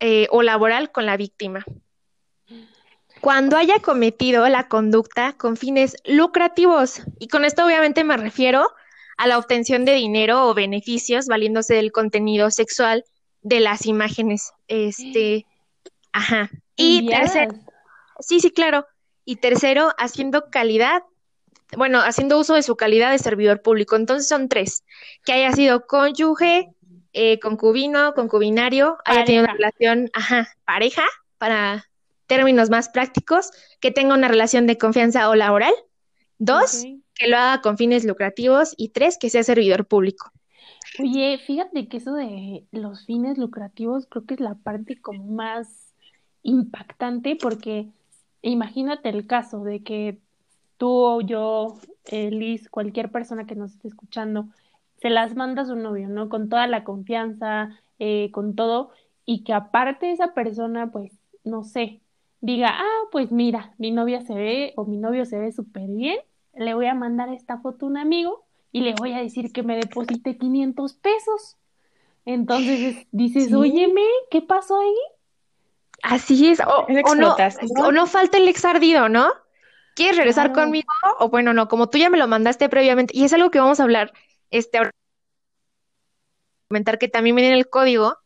eh, 0.00 0.26
o 0.32 0.42
laboral 0.42 0.90
con 0.90 1.06
la 1.06 1.16
víctima. 1.16 1.64
Cuando 3.26 3.56
haya 3.56 3.80
cometido 3.80 4.48
la 4.48 4.68
conducta 4.68 5.32
con 5.32 5.56
fines 5.56 5.96
lucrativos, 6.04 7.02
y 7.18 7.26
con 7.26 7.44
esto 7.44 7.66
obviamente 7.66 8.04
me 8.04 8.16
refiero 8.16 8.70
a 9.16 9.26
la 9.26 9.36
obtención 9.36 9.84
de 9.84 9.94
dinero 9.94 10.46
o 10.46 10.54
beneficios 10.54 11.26
valiéndose 11.26 11.74
del 11.74 11.90
contenido 11.90 12.52
sexual 12.52 13.04
de 13.42 13.58
las 13.58 13.86
imágenes. 13.86 14.52
Este, 14.68 15.44
ajá. 16.12 16.50
Y 16.76 17.08
tercero, 17.08 17.56
sí, 18.20 18.38
sí, 18.38 18.52
claro. 18.52 18.86
Y 19.24 19.34
tercero, 19.34 19.92
haciendo 19.98 20.48
calidad 20.48 21.02
bueno, 21.76 22.02
haciendo 22.02 22.38
uso 22.38 22.54
de 22.54 22.62
su 22.62 22.76
calidad 22.76 23.10
de 23.10 23.18
servidor 23.18 23.60
público. 23.60 23.96
Entonces 23.96 24.28
son 24.28 24.48
tres, 24.48 24.84
que 25.24 25.32
haya 25.32 25.50
sido 25.50 25.84
cónyuge, 25.88 26.68
eh, 27.12 27.40
concubino, 27.40 28.14
concubinario, 28.14 28.98
haya 29.04 29.24
tenido 29.24 29.42
una 29.42 29.54
relación, 29.54 30.10
ajá, 30.14 30.48
pareja, 30.64 31.02
para 31.38 31.88
términos 32.26 32.70
más 32.70 32.88
prácticos, 32.88 33.50
que 33.80 33.90
tenga 33.90 34.14
una 34.14 34.28
relación 34.28 34.66
de 34.66 34.78
confianza 34.78 35.28
o 35.28 35.34
laboral. 35.34 35.72
Dos, 36.38 36.84
que 37.14 37.28
lo 37.28 37.36
haga 37.36 37.62
con 37.62 37.78
fines 37.78 38.04
lucrativos. 38.04 38.74
Y 38.76 38.90
tres, 38.90 39.18
que 39.18 39.30
sea 39.30 39.42
servidor 39.42 39.86
público. 39.86 40.30
Oye, 41.00 41.38
fíjate 41.38 41.88
que 41.88 41.98
eso 41.98 42.14
de 42.14 42.64
los 42.70 43.04
fines 43.04 43.38
lucrativos 43.38 44.06
creo 44.06 44.24
que 44.24 44.34
es 44.34 44.40
la 44.40 44.54
parte 44.54 45.00
como 45.00 45.24
más 45.24 45.94
impactante 46.42 47.36
porque 47.36 47.88
imagínate 48.40 49.08
el 49.08 49.26
caso 49.26 49.64
de 49.64 49.82
que 49.82 50.18
tú 50.76 50.88
o 50.88 51.20
yo, 51.20 51.78
eh, 52.06 52.30
Liz, 52.30 52.68
cualquier 52.68 53.10
persona 53.10 53.46
que 53.46 53.56
nos 53.56 53.72
esté 53.72 53.88
escuchando, 53.88 54.48
se 55.00 55.10
las 55.10 55.34
manda 55.34 55.62
a 55.62 55.66
su 55.66 55.76
novio, 55.76 56.08
¿no? 56.08 56.28
Con 56.28 56.48
toda 56.48 56.66
la 56.66 56.84
confianza, 56.84 57.70
eh, 57.98 58.30
con 58.32 58.54
todo, 58.54 58.90
y 59.24 59.42
que 59.44 59.52
aparte 59.52 60.12
esa 60.12 60.34
persona, 60.34 60.90
pues, 60.92 61.12
no 61.44 61.62
sé, 61.64 62.00
diga, 62.40 62.70
ah, 62.70 63.08
pues 63.10 63.32
mira, 63.32 63.74
mi 63.78 63.90
novia 63.90 64.20
se 64.20 64.34
ve 64.34 64.72
o 64.76 64.84
mi 64.84 64.98
novio 64.98 65.24
se 65.24 65.38
ve 65.38 65.52
súper 65.52 65.88
bien, 65.88 66.18
le 66.54 66.74
voy 66.74 66.86
a 66.86 66.94
mandar 66.94 67.32
esta 67.32 67.58
foto 67.58 67.86
a 67.86 67.88
un 67.88 67.96
amigo 67.98 68.46
y 68.72 68.80
le 68.80 68.94
voy 68.94 69.12
a 69.12 69.18
decir 69.18 69.52
que 69.52 69.62
me 69.62 69.76
deposite 69.76 70.36
500 70.38 70.94
pesos. 70.94 71.56
Entonces 72.24 73.06
dices, 73.12 73.52
óyeme, 73.52 74.02
¿qué 74.30 74.42
pasó 74.42 74.78
ahí? 74.80 74.96
Así 76.02 76.48
es, 76.50 76.60
o, 76.60 76.86
no, 77.14 77.36
o 77.84 77.92
no 77.92 78.06
falta 78.06 78.36
el 78.36 78.48
exardido, 78.48 79.08
¿no? 79.08 79.32
¿Quieres 79.94 80.18
regresar 80.18 80.52
conmigo? 80.52 80.88
O 81.18 81.30
bueno, 81.30 81.54
no, 81.54 81.68
como 81.68 81.88
tú 81.88 81.98
ya 81.98 82.10
me 82.10 82.18
lo 82.18 82.28
mandaste 82.28 82.68
previamente, 82.68 83.16
y 83.16 83.24
es 83.24 83.32
algo 83.32 83.50
que 83.50 83.60
vamos 83.60 83.80
a 83.80 83.84
hablar, 83.84 84.12
este, 84.50 84.78
ahora, 84.78 84.90
comentar 86.68 86.98
que 86.98 87.08
también 87.08 87.34
viene 87.34 87.52
en 87.52 87.58
el 87.58 87.70
código, 87.70 88.18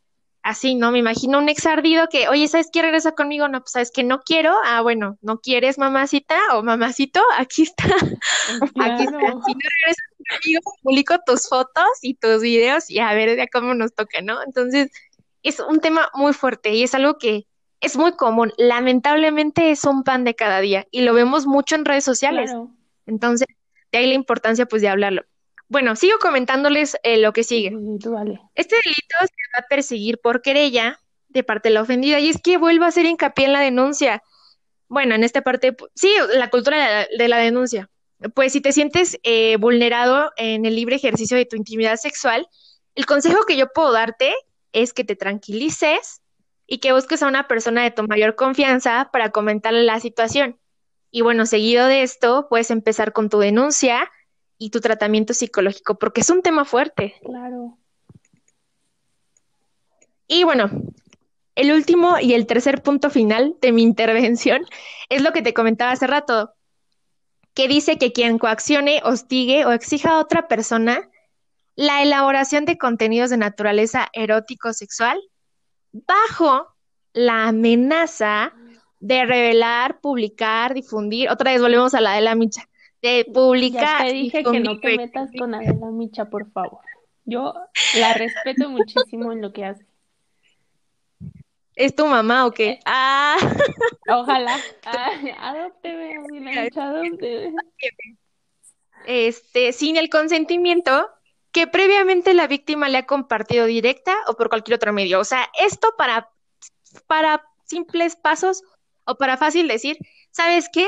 así, 0.42 0.74
¿no? 0.74 0.90
Me 0.90 0.98
imagino 0.98 1.38
un 1.38 1.48
ex 1.48 1.66
ardido 1.66 2.08
que, 2.08 2.28
oye, 2.28 2.48
¿sabes 2.48 2.68
qué 2.72 2.82
regresa 2.82 3.12
conmigo? 3.12 3.48
No, 3.48 3.60
pues 3.60 3.72
sabes 3.72 3.90
que 3.90 4.04
no 4.04 4.20
quiero. 4.20 4.54
Ah, 4.64 4.80
bueno, 4.80 5.18
¿no 5.20 5.38
quieres 5.38 5.78
mamacita 5.78 6.38
o 6.54 6.62
mamacito? 6.62 7.20
Aquí 7.38 7.62
está. 7.62 7.84
Aquí 8.80 9.02
está. 9.04 9.18
Si 9.18 9.52
no 9.52 9.68
regresas 9.82 10.06
conmigo, 10.28 10.60
publico 10.82 11.18
tus 11.26 11.48
fotos 11.48 11.88
y 12.02 12.14
tus 12.14 12.42
videos 12.42 12.90
y 12.90 12.98
a 12.98 13.12
ver 13.14 13.36
ya 13.36 13.46
cómo 13.48 13.74
nos 13.74 13.94
toca, 13.94 14.22
¿no? 14.22 14.42
Entonces, 14.42 14.90
es 15.42 15.60
un 15.60 15.80
tema 15.80 16.10
muy 16.14 16.32
fuerte 16.32 16.74
y 16.74 16.82
es 16.82 16.94
algo 16.94 17.18
que 17.18 17.46
es 17.80 17.96
muy 17.96 18.12
común. 18.12 18.52
Lamentablemente 18.58 19.70
es 19.70 19.84
un 19.84 20.02
pan 20.04 20.24
de 20.24 20.34
cada 20.34 20.60
día 20.60 20.86
y 20.90 21.02
lo 21.02 21.14
vemos 21.14 21.46
mucho 21.46 21.74
en 21.74 21.84
redes 21.84 22.04
sociales. 22.04 22.52
Entonces, 23.06 23.48
de 23.90 23.98
ahí 23.98 24.06
la 24.06 24.14
importancia 24.14 24.66
pues 24.66 24.82
de 24.82 24.88
hablarlo. 24.88 25.24
Bueno, 25.70 25.96
sigo 25.96 26.18
comentándoles 26.18 26.98
eh, 27.02 27.16
lo 27.16 27.32
que 27.32 27.44
sigue. 27.44 27.68
Este 28.54 28.76
delito 28.84 29.16
se 29.20 29.56
va 29.56 29.60
a 29.60 29.68
perseguir 29.68 30.20
por 30.20 30.42
querella 30.42 31.00
de 31.28 31.42
parte 31.42 31.70
de 31.70 31.74
la 31.74 31.82
ofendida 31.82 32.18
y 32.20 32.28
es 32.28 32.42
que 32.42 32.58
vuelvo 32.58 32.84
a 32.84 32.88
hacer 32.88 33.06
hincapié 33.06 33.46
en 33.46 33.52
la 33.54 33.60
denuncia. 33.60 34.22
Bueno, 34.88 35.14
en 35.14 35.24
esta 35.24 35.40
parte, 35.40 35.74
sí, 35.94 36.12
la 36.34 36.50
cultura 36.50 37.06
de 37.16 37.28
la, 37.28 37.38
denuncia. 37.38 37.88
Pues 38.34 38.52
si 38.52 38.60
te 38.60 38.72
sientes 38.72 39.18
eh, 39.22 39.56
vulnerado 39.56 40.32
en 40.36 40.66
el 40.66 40.74
libre 40.74 40.96
ejercicio 40.96 41.38
de 41.38 41.46
tu 41.46 41.56
intimidad 41.56 41.96
sexual, 41.96 42.46
el 42.94 43.06
consejo 43.06 43.46
que 43.46 43.56
yo 43.56 43.72
puedo 43.72 43.92
darte 43.92 44.34
es 44.72 44.92
que 44.92 45.04
te 45.04 45.16
tranquilices, 45.16 46.20
y 46.70 46.78
que 46.78 46.92
busques 46.92 47.20
a 47.22 47.26
una 47.26 47.48
persona 47.48 47.82
de 47.82 47.90
tu 47.90 48.04
mayor 48.04 48.36
confianza 48.36 49.10
para 49.12 49.30
comentarle 49.30 49.82
la 49.82 49.98
situación. 49.98 50.60
Y 51.10 51.22
bueno, 51.22 51.44
seguido 51.44 51.88
de 51.88 52.02
esto, 52.02 52.46
puedes 52.48 52.70
empezar 52.70 53.12
con 53.12 53.28
tu 53.28 53.40
denuncia 53.40 54.08
y 54.60 54.68
tu 54.68 54.80
tratamiento 54.80 55.32
psicológico, 55.32 55.98
porque 55.98 56.20
es 56.20 56.28
un 56.28 56.42
tema 56.42 56.66
fuerte. 56.66 57.14
Claro. 57.24 57.78
Y 60.28 60.44
bueno, 60.44 60.70
el 61.54 61.72
último 61.72 62.18
y 62.20 62.34
el 62.34 62.46
tercer 62.46 62.82
punto 62.82 63.08
final 63.08 63.56
de 63.62 63.72
mi 63.72 63.82
intervención 63.82 64.62
es 65.08 65.22
lo 65.22 65.32
que 65.32 65.40
te 65.40 65.54
comentaba 65.54 65.92
hace 65.92 66.06
rato, 66.06 66.52
que 67.54 67.68
dice 67.68 67.96
que 67.96 68.12
quien 68.12 68.38
coaccione, 68.38 69.00
hostigue 69.02 69.64
o 69.64 69.72
exija 69.72 70.10
a 70.10 70.20
otra 70.20 70.46
persona 70.46 71.08
la 71.74 72.02
elaboración 72.02 72.66
de 72.66 72.76
contenidos 72.76 73.30
de 73.30 73.38
naturaleza 73.38 74.08
erótico 74.12 74.74
sexual 74.74 75.18
bajo 75.90 76.76
la 77.14 77.48
amenaza 77.48 78.52
de 78.98 79.24
revelar, 79.24 80.00
publicar, 80.00 80.74
difundir, 80.74 81.30
otra 81.30 81.52
vez 81.52 81.62
volvemos 81.62 81.94
a 81.94 82.02
la 82.02 82.12
de 82.12 82.20
la 82.20 82.34
micha, 82.34 82.68
de 83.02 83.26
publicar. 83.32 84.02
Ya 84.02 84.06
te 84.06 84.12
dije 84.12 84.44
que 84.44 84.60
no 84.60 84.78
te 84.78 84.96
metas 84.96 85.30
con 85.38 85.54
Adela 85.54 85.90
Micha, 85.90 86.26
por 86.26 86.50
favor. 86.50 86.80
Yo 87.24 87.54
la 87.98 88.14
respeto 88.14 88.68
muchísimo 88.68 89.32
en 89.32 89.42
lo 89.42 89.52
que 89.52 89.64
hace. 89.64 89.86
¿Es 91.74 91.94
tu 91.94 92.06
mamá 92.06 92.46
o 92.46 92.50
qué? 92.50 92.80
Ah. 92.84 93.36
Ojalá. 94.08 94.58
adópteme, 95.40 96.16
adópteme. 96.76 97.54
Este, 99.06 99.72
sin 99.72 99.96
el 99.96 100.10
consentimiento 100.10 101.08
que 101.52 101.66
previamente 101.66 102.34
la 102.34 102.46
víctima 102.46 102.88
le 102.88 102.98
ha 102.98 103.06
compartido 103.06 103.66
directa 103.66 104.14
o 104.28 104.34
por 104.34 104.48
cualquier 104.48 104.76
otro 104.76 104.92
medio. 104.92 105.20
O 105.20 105.24
sea, 105.24 105.48
esto 105.58 105.94
para, 105.96 106.30
para 107.06 107.44
simples 107.64 108.16
pasos 108.16 108.62
o 109.04 109.16
para 109.16 109.36
fácil 109.36 109.66
decir, 109.66 109.96
¿sabes 110.30 110.68
qué? 110.72 110.86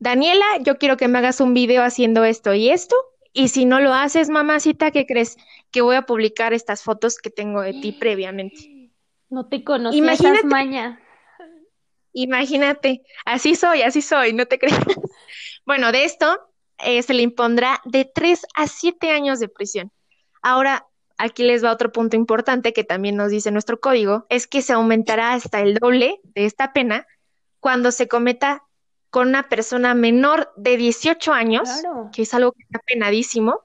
Daniela, 0.00 0.46
yo 0.62 0.78
quiero 0.78 0.96
que 0.96 1.08
me 1.08 1.18
hagas 1.18 1.40
un 1.40 1.52
video 1.52 1.84
haciendo 1.84 2.24
esto 2.24 2.54
y 2.54 2.70
esto. 2.70 2.96
Y 3.32 3.48
si 3.48 3.66
no 3.66 3.80
lo 3.80 3.92
haces, 3.92 4.30
mamacita, 4.30 4.90
¿qué 4.90 5.06
crees? 5.06 5.36
Que 5.70 5.82
voy 5.82 5.94
a 5.94 6.02
publicar 6.02 6.52
estas 6.52 6.82
fotos 6.82 7.18
que 7.18 7.30
tengo 7.30 7.60
de 7.60 7.74
ti 7.74 7.92
previamente. 7.92 8.90
No 9.28 9.46
te 9.46 9.62
conozco 9.62 9.96
Imagínate, 9.96 10.46
maña. 10.46 11.00
Imagínate, 12.12 13.02
así 13.24 13.54
soy, 13.54 13.82
así 13.82 14.02
soy, 14.02 14.32
no 14.32 14.46
te 14.46 14.58
creas. 14.58 14.80
bueno, 15.66 15.92
de 15.92 16.04
esto 16.04 16.40
eh, 16.78 17.02
se 17.02 17.14
le 17.14 17.22
impondrá 17.22 17.80
de 17.84 18.04
3 18.04 18.46
a 18.56 18.66
7 18.66 19.10
años 19.10 19.38
de 19.38 19.48
prisión. 19.48 19.92
Ahora, 20.42 20.86
aquí 21.18 21.44
les 21.44 21.62
va 21.62 21.72
otro 21.72 21.92
punto 21.92 22.16
importante 22.16 22.72
que 22.72 22.84
también 22.84 23.16
nos 23.16 23.30
dice 23.30 23.50
nuestro 23.50 23.78
código, 23.78 24.26
es 24.30 24.46
que 24.46 24.62
se 24.62 24.72
aumentará 24.72 25.34
hasta 25.34 25.60
el 25.60 25.74
doble 25.74 26.20
de 26.24 26.46
esta 26.46 26.72
pena 26.72 27.06
cuando 27.60 27.92
se 27.92 28.08
cometa 28.08 28.64
con 29.10 29.28
una 29.28 29.48
persona 29.48 29.94
menor 29.94 30.52
de 30.56 30.76
18 30.76 31.32
años, 31.32 31.68
que 32.12 32.22
es 32.22 32.32
algo 32.32 32.52
que 32.52 32.62
está 32.62 32.78
penadísimo, 32.86 33.60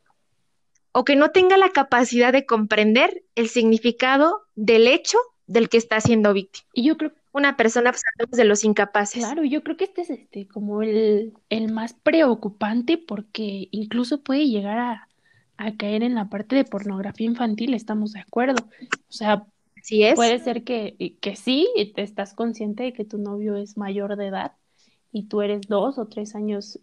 o 0.92 1.04
que 1.04 1.16
no 1.16 1.32
tenga 1.32 1.58
la 1.58 1.70
capacidad 1.70 2.34
de 2.34 2.46
comprender 2.46 3.24
el 3.36 3.50
significado 3.50 4.44
del 4.56 4.88
hecho 4.88 5.18
del 5.46 5.70
que 5.70 5.78
está 5.78 6.00
siendo 6.02 6.34
víctima. 6.34 6.68
Y 6.74 6.84
yo 6.84 6.98
creo 6.98 7.12
una 7.36 7.58
persona 7.58 7.92
pues, 7.92 8.32
de 8.32 8.46
los 8.46 8.64
incapaces. 8.64 9.26
Claro, 9.26 9.44
yo 9.44 9.62
creo 9.62 9.76
que 9.76 9.84
este 9.84 10.02
es 10.02 10.10
este 10.10 10.48
como 10.48 10.82
el, 10.82 11.34
el 11.50 11.72
más 11.72 11.94
preocupante 11.94 12.98
porque 12.98 13.68
incluso 13.72 14.22
puede 14.22 14.48
llegar 14.48 14.78
a, 14.78 15.10
a, 15.58 15.76
caer 15.76 16.04
en 16.04 16.16
la 16.16 16.30
parte 16.30 16.56
de 16.56 16.64
pornografía 16.64 17.28
infantil, 17.28 17.74
estamos 17.74 18.14
de 18.14 18.22
acuerdo. 18.22 18.64
O 19.10 19.12
sea, 19.12 19.46
es. 19.90 20.16
puede 20.16 20.40
ser 20.40 20.64
que, 20.64 21.18
que 21.20 21.36
sí, 21.36 21.68
te 21.94 22.04
estás 22.04 22.34
consciente 22.34 22.84
de 22.84 22.94
que 22.94 23.04
tu 23.04 23.18
novio 23.18 23.58
es 23.58 23.76
mayor 23.76 24.16
de 24.16 24.28
edad 24.28 24.54
y 25.16 25.24
tú 25.30 25.42
eres 25.42 25.62
dos 25.70 25.98
o 25.98 26.08
tres 26.08 26.36
años 26.36 26.78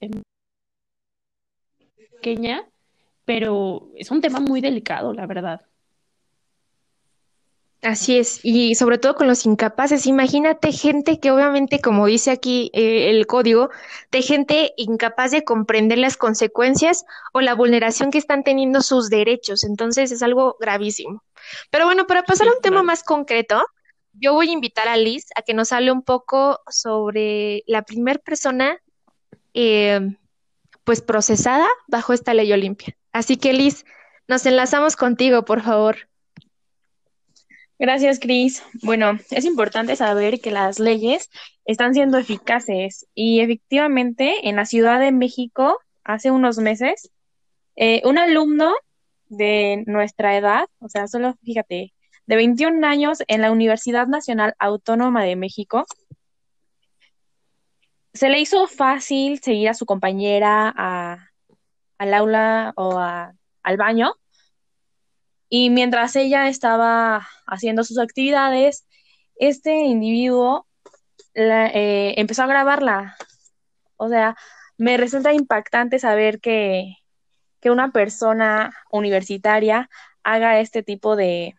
pequeña, 2.14 2.66
pero 3.26 3.90
es 3.94 4.10
un 4.10 4.22
tema 4.22 4.40
muy 4.40 4.62
delicado, 4.62 5.12
la 5.12 5.26
verdad. 5.26 5.60
Así 7.82 8.16
es, 8.16 8.40
y 8.42 8.74
sobre 8.74 8.96
todo 8.96 9.16
con 9.16 9.26
los 9.26 9.44
incapaces. 9.44 10.06
Imagínate 10.06 10.72
gente 10.72 11.20
que 11.20 11.30
obviamente, 11.30 11.82
como 11.82 12.06
dice 12.06 12.30
aquí 12.30 12.70
eh, 12.72 13.10
el 13.10 13.26
código, 13.26 13.68
de 14.10 14.22
gente 14.22 14.72
incapaz 14.78 15.32
de 15.32 15.44
comprender 15.44 15.98
las 15.98 16.16
consecuencias 16.16 17.04
o 17.34 17.42
la 17.42 17.54
vulneración 17.54 18.10
que 18.10 18.18
están 18.18 18.44
teniendo 18.44 18.80
sus 18.80 19.10
derechos. 19.10 19.62
Entonces 19.62 20.10
es 20.10 20.22
algo 20.22 20.56
gravísimo. 20.58 21.22
Pero 21.70 21.84
bueno, 21.84 22.06
para 22.06 22.22
pasar 22.22 22.48
a 22.48 22.52
un 22.52 22.62
tema 22.62 22.82
más 22.82 23.04
concreto, 23.04 23.62
yo 24.12 24.34
voy 24.34 24.50
a 24.50 24.52
invitar 24.52 24.88
a 24.88 24.96
Liz 24.96 25.26
a 25.34 25.42
que 25.42 25.54
nos 25.54 25.72
hable 25.72 25.92
un 25.92 26.02
poco 26.02 26.60
sobre 26.68 27.62
la 27.66 27.82
primera 27.82 28.18
persona, 28.18 28.78
eh, 29.54 30.00
pues 30.84 31.00
procesada 31.00 31.68
bajo 31.88 32.12
esta 32.12 32.34
ley 32.34 32.52
Olimpia. 32.52 32.96
Así 33.12 33.36
que 33.36 33.52
Liz, 33.52 33.84
nos 34.28 34.46
enlazamos 34.46 34.96
contigo, 34.96 35.44
por 35.44 35.62
favor. 35.62 36.08
Gracias, 37.78 38.20
Cris. 38.20 38.62
Bueno, 38.82 39.18
es 39.30 39.44
importante 39.44 39.96
saber 39.96 40.40
que 40.40 40.52
las 40.52 40.78
leyes 40.78 41.30
están 41.64 41.94
siendo 41.94 42.16
eficaces 42.16 43.08
y 43.12 43.40
efectivamente 43.40 44.48
en 44.48 44.54
la 44.56 44.66
Ciudad 44.66 45.00
de 45.00 45.10
México, 45.10 45.78
hace 46.04 46.30
unos 46.30 46.58
meses, 46.58 47.10
eh, 47.74 48.00
un 48.04 48.18
alumno 48.18 48.72
de 49.28 49.82
nuestra 49.86 50.36
edad, 50.36 50.66
o 50.78 50.88
sea, 50.88 51.08
solo 51.08 51.34
fíjate, 51.42 51.92
de 52.32 52.36
21 52.36 52.86
años 52.86 53.18
en 53.28 53.42
la 53.42 53.52
Universidad 53.52 54.06
Nacional 54.06 54.54
Autónoma 54.58 55.22
de 55.22 55.36
México, 55.36 55.84
se 58.14 58.30
le 58.30 58.40
hizo 58.40 58.66
fácil 58.68 59.38
seguir 59.42 59.68
a 59.68 59.74
su 59.74 59.84
compañera 59.84 60.70
al 61.98 62.14
aula 62.14 62.72
o 62.74 62.98
al 62.98 63.76
baño 63.76 64.14
y 65.50 65.68
mientras 65.68 66.16
ella 66.16 66.48
estaba 66.48 67.28
haciendo 67.46 67.84
sus 67.84 67.98
actividades, 67.98 68.86
este 69.36 69.80
individuo 69.82 70.66
eh, 71.34 72.14
empezó 72.16 72.44
a 72.44 72.46
grabarla. 72.46 73.14
O 73.98 74.08
sea, 74.08 74.36
me 74.78 74.96
resulta 74.96 75.34
impactante 75.34 75.98
saber 75.98 76.40
que, 76.40 76.96
que 77.60 77.70
una 77.70 77.92
persona 77.92 78.74
universitaria 78.90 79.90
haga 80.22 80.60
este 80.60 80.82
tipo 80.82 81.14
de, 81.14 81.56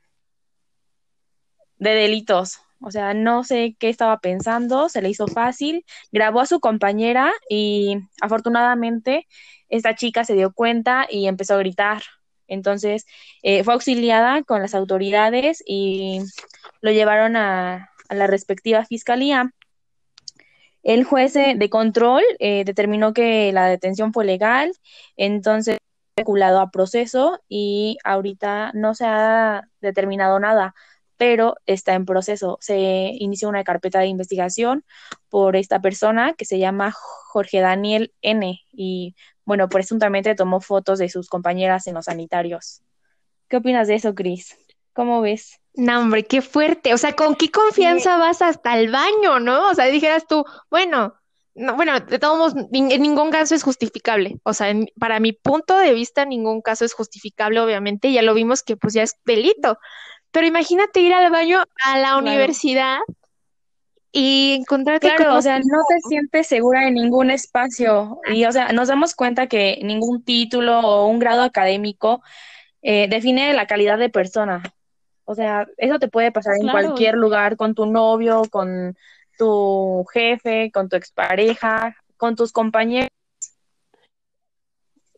de 1.83 1.93
delitos. 1.95 2.59
O 2.81 2.91
sea, 2.91 3.13
no 3.13 3.43
sé 3.43 3.75
qué 3.79 3.89
estaba 3.89 4.19
pensando, 4.19 4.89
se 4.89 5.01
le 5.01 5.09
hizo 5.09 5.27
fácil, 5.27 5.85
grabó 6.11 6.41
a 6.41 6.45
su 6.45 6.59
compañera 6.59 7.31
y 7.49 7.97
afortunadamente 8.21 9.27
esta 9.69 9.95
chica 9.95 10.25
se 10.25 10.33
dio 10.35 10.53
cuenta 10.53 11.07
y 11.09 11.27
empezó 11.27 11.55
a 11.55 11.59
gritar. 11.59 12.03
Entonces, 12.47 13.05
eh, 13.41 13.63
fue 13.63 13.73
auxiliada 13.73 14.43
con 14.43 14.61
las 14.61 14.75
autoridades 14.75 15.63
y 15.65 16.19
lo 16.81 16.91
llevaron 16.91 17.35
a, 17.37 17.89
la 18.09 18.27
respectiva 18.27 18.85
fiscalía. 18.85 19.53
El 20.83 21.05
juez 21.05 21.33
de 21.33 21.69
control 21.69 22.21
eh, 22.39 22.63
determinó 22.65 23.13
que 23.13 23.51
la 23.53 23.67
detención 23.67 24.13
fue 24.13 24.25
legal, 24.25 24.71
entonces 25.15 25.77
vinculado 26.15 26.59
a 26.59 26.69
proceso 26.71 27.39
y 27.49 27.97
ahorita 28.03 28.71
no 28.73 28.93
se 28.93 29.05
ha 29.05 29.67
determinado 29.81 30.39
nada, 30.39 30.75
pero 31.23 31.55
está 31.65 31.93
en 31.93 32.05
proceso. 32.05 32.57
Se 32.59 32.75
inició 33.17 33.47
una 33.47 33.63
carpeta 33.63 33.99
de 33.99 34.07
investigación 34.07 34.83
por 35.29 35.55
esta 35.55 35.79
persona 35.79 36.33
que 36.33 36.43
se 36.43 36.59
llama 36.59 36.91
Jorge 36.91 37.61
Daniel 37.61 38.13
N. 38.21 38.59
y 38.73 39.15
bueno, 39.45 39.69
presuntamente 39.69 40.35
tomó 40.35 40.59
fotos 40.59 40.99
de 40.99 41.07
sus 41.07 41.29
compañeras 41.29 41.87
en 41.87 41.93
los 41.93 42.05
sanitarios. 42.05 42.81
¿Qué 43.47 43.55
opinas 43.55 43.87
de 43.87 43.95
eso, 43.95 44.13
Cris? 44.13 44.57
¿Cómo 44.91 45.21
ves? 45.21 45.61
No, 45.75 46.01
hombre, 46.01 46.25
qué 46.25 46.41
fuerte. 46.41 46.93
O 46.93 46.97
sea, 46.97 47.13
¿con 47.13 47.35
qué 47.35 47.49
confianza 47.49 48.17
vas 48.17 48.41
hasta 48.41 48.77
el 48.77 48.91
baño, 48.91 49.39
no? 49.39 49.69
O 49.69 49.73
sea, 49.75 49.85
dijeras 49.85 50.27
tú, 50.27 50.43
bueno, 50.69 51.13
no, 51.55 51.75
bueno, 51.75 51.99
de 51.99 52.19
todos 52.19 52.37
modos, 52.37 52.67
en 52.73 53.01
ningún 53.01 53.29
caso 53.29 53.53
es 53.53 53.63
justificable. 53.63 54.39
O 54.43 54.53
sea, 54.53 54.73
para 54.99 55.19
mi 55.21 55.33
punto 55.33 55.77
de 55.77 55.93
vista, 55.93 56.25
ningún 56.25 56.61
caso 56.61 56.83
es 56.83 56.93
justificable, 56.93 57.59
obviamente. 57.59 58.11
Ya 58.11 58.23
lo 58.23 58.33
vimos 58.33 58.63
que 58.63 58.75
pues 58.75 58.93
ya 58.93 59.03
es 59.03 59.15
delito. 59.23 59.77
Pero 60.33 60.47
imagínate 60.47 60.99
ir 60.99 61.13
al 61.13 61.31
baño 61.31 61.63
a 61.85 61.99
la 61.99 62.17
universidad 62.17 62.97
y 64.11 64.57
encontrarte 64.59 65.13
claro, 65.15 65.37
o 65.37 65.41
sea, 65.41 65.59
no 65.59 65.79
te 65.87 65.99
sientes 66.09 66.47
segura 66.47 66.87
en 66.87 66.95
ningún 66.95 67.31
espacio 67.31 68.19
y 68.31 68.43
o 68.45 68.51
sea, 68.51 68.73
nos 68.73 68.87
damos 68.87 69.15
cuenta 69.15 69.47
que 69.47 69.79
ningún 69.83 70.23
título 70.23 70.79
o 70.79 71.07
un 71.07 71.19
grado 71.19 71.43
académico 71.43 72.21
eh, 72.81 73.07
define 73.07 73.53
la 73.53 73.67
calidad 73.67 73.97
de 73.97 74.09
persona. 74.09 74.61
O 75.25 75.35
sea, 75.35 75.67
eso 75.77 75.99
te 75.99 76.09
puede 76.09 76.31
pasar 76.31 76.55
en 76.59 76.67
cualquier 76.67 77.15
lugar, 77.15 77.55
con 77.55 77.75
tu 77.75 77.85
novio, 77.85 78.41
con 78.49 78.97
tu 79.37 80.03
jefe, 80.11 80.71
con 80.71 80.89
tu 80.89 80.95
expareja, 80.95 81.95
con 82.17 82.35
tus 82.35 82.51
compañeros. 82.51 83.09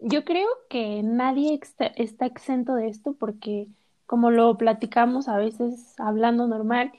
Yo 0.01 0.25
creo 0.25 0.49
que 0.69 1.01
nadie 1.04 1.60
está 1.95 2.25
exento 2.25 2.75
de 2.75 2.89
esto 2.89 3.15
porque, 3.17 3.67
como 4.06 4.32
lo 4.32 4.58
platicamos 4.58 5.28
a 5.28 5.38
veces 5.38 5.96
hablando 6.00 6.48
normal, 6.48 6.91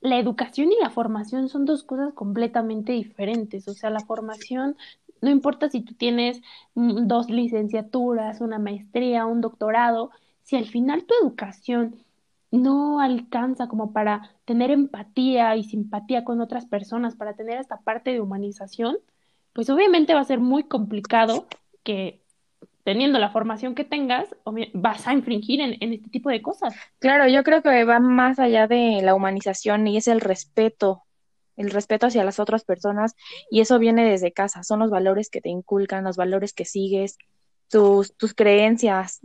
la 0.00 0.18
educación 0.18 0.70
y 0.72 0.82
la 0.82 0.90
formación 0.90 1.48
son 1.48 1.64
dos 1.66 1.84
cosas 1.84 2.12
completamente 2.14 2.92
diferentes. 2.92 3.68
O 3.68 3.74
sea, 3.74 3.90
la 3.90 4.00
formación, 4.00 4.76
no 5.20 5.30
importa 5.30 5.68
si 5.70 5.82
tú 5.82 5.94
tienes 5.94 6.40
dos 6.74 7.28
licenciaturas, 7.30 8.40
una 8.40 8.58
maestría, 8.58 9.26
un 9.26 9.40
doctorado, 9.40 10.10
si 10.42 10.56
al 10.56 10.66
final 10.66 11.04
tu 11.04 11.14
educación 11.22 11.96
no 12.50 13.00
alcanza 13.00 13.68
como 13.68 13.92
para 13.92 14.30
tener 14.44 14.70
empatía 14.70 15.54
y 15.56 15.64
simpatía 15.64 16.24
con 16.24 16.40
otras 16.40 16.66
personas, 16.66 17.14
para 17.14 17.34
tener 17.34 17.58
esta 17.58 17.78
parte 17.78 18.10
de 18.10 18.20
humanización, 18.20 18.96
pues 19.52 19.70
obviamente 19.70 20.14
va 20.14 20.20
a 20.20 20.24
ser 20.24 20.40
muy 20.40 20.64
complicado 20.64 21.46
que 21.84 22.19
teniendo 22.90 23.20
la 23.20 23.30
formación 23.30 23.76
que 23.76 23.84
tengas, 23.84 24.26
vas 24.74 25.06
a 25.06 25.12
infringir 25.12 25.60
en, 25.60 25.74
este 25.80 26.10
tipo 26.10 26.28
de 26.28 26.42
cosas. 26.42 26.74
Claro, 26.98 27.28
yo 27.28 27.44
creo 27.44 27.62
que 27.62 27.84
va 27.84 28.00
más 28.00 28.40
allá 28.40 28.66
de 28.66 29.00
la 29.00 29.14
humanización 29.14 29.86
y 29.86 29.96
es 29.96 30.08
el 30.08 30.20
respeto, 30.20 31.04
el 31.56 31.70
respeto 31.70 32.08
hacia 32.08 32.24
las 32.24 32.40
otras 32.40 32.64
personas 32.64 33.14
y 33.48 33.60
eso 33.60 33.78
viene 33.78 34.10
desde 34.10 34.32
casa, 34.32 34.64
son 34.64 34.80
los 34.80 34.90
valores 34.90 35.30
que 35.30 35.40
te 35.40 35.50
inculcan, 35.50 36.02
los 36.02 36.16
valores 36.16 36.52
que 36.52 36.64
sigues, 36.64 37.16
tus, 37.68 38.16
tus 38.16 38.34
creencias. 38.34 39.20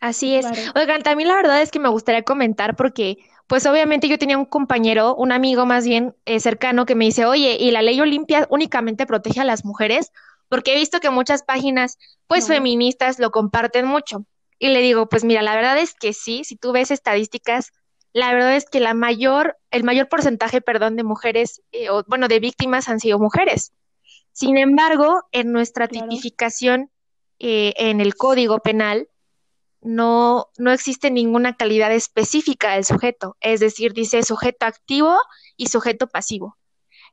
Así 0.00 0.36
es. 0.36 0.46
Oigan, 0.74 1.02
también 1.02 1.28
la 1.28 1.36
verdad 1.36 1.60
es 1.60 1.70
que 1.70 1.80
me 1.80 1.90
gustaría 1.90 2.22
comentar 2.22 2.76
porque, 2.76 3.18
pues 3.46 3.66
obviamente 3.66 4.08
yo 4.08 4.18
tenía 4.18 4.38
un 4.38 4.46
compañero, 4.46 5.14
un 5.16 5.32
amigo 5.32 5.66
más 5.66 5.84
bien 5.84 6.14
eh, 6.24 6.40
cercano 6.40 6.86
que 6.86 6.94
me 6.94 7.04
dice, 7.04 7.26
oye, 7.26 7.58
¿y 7.60 7.72
la 7.72 7.82
ley 7.82 8.00
Olimpia 8.00 8.46
únicamente 8.48 9.04
protege 9.04 9.40
a 9.40 9.44
las 9.44 9.66
mujeres? 9.66 10.12
Porque 10.54 10.72
he 10.72 10.76
visto 10.76 11.00
que 11.00 11.10
muchas 11.10 11.42
páginas, 11.42 11.98
pues 12.28 12.46
feministas 12.46 13.18
lo 13.18 13.32
comparten 13.32 13.86
mucho. 13.86 14.24
Y 14.60 14.68
le 14.68 14.82
digo, 14.82 15.08
pues 15.08 15.24
mira, 15.24 15.42
la 15.42 15.56
verdad 15.56 15.76
es 15.78 15.94
que 15.94 16.12
sí, 16.12 16.44
si 16.44 16.54
tú 16.54 16.70
ves 16.70 16.92
estadísticas, 16.92 17.72
la 18.12 18.32
verdad 18.32 18.54
es 18.54 18.64
que 18.70 18.78
la 18.78 18.94
mayor, 18.94 19.56
el 19.72 19.82
mayor 19.82 20.08
porcentaje, 20.08 20.60
perdón, 20.60 20.94
de 20.94 21.02
mujeres, 21.02 21.60
eh, 21.72 21.90
o 21.90 22.04
bueno, 22.06 22.28
de 22.28 22.38
víctimas 22.38 22.88
han 22.88 23.00
sido 23.00 23.18
mujeres. 23.18 23.72
Sin 24.30 24.56
embargo, 24.56 25.24
en 25.32 25.50
nuestra 25.50 25.88
tipificación 25.88 26.88
eh, 27.40 27.74
en 27.76 28.00
el 28.00 28.14
Código 28.14 28.60
Penal, 28.60 29.08
no, 29.80 30.46
no 30.56 30.70
existe 30.70 31.10
ninguna 31.10 31.56
calidad 31.56 31.90
específica 31.90 32.74
del 32.74 32.84
sujeto, 32.84 33.36
es 33.40 33.58
decir, 33.58 33.92
dice 33.92 34.22
sujeto 34.22 34.66
activo 34.66 35.16
y 35.56 35.66
sujeto 35.66 36.06
pasivo. 36.06 36.56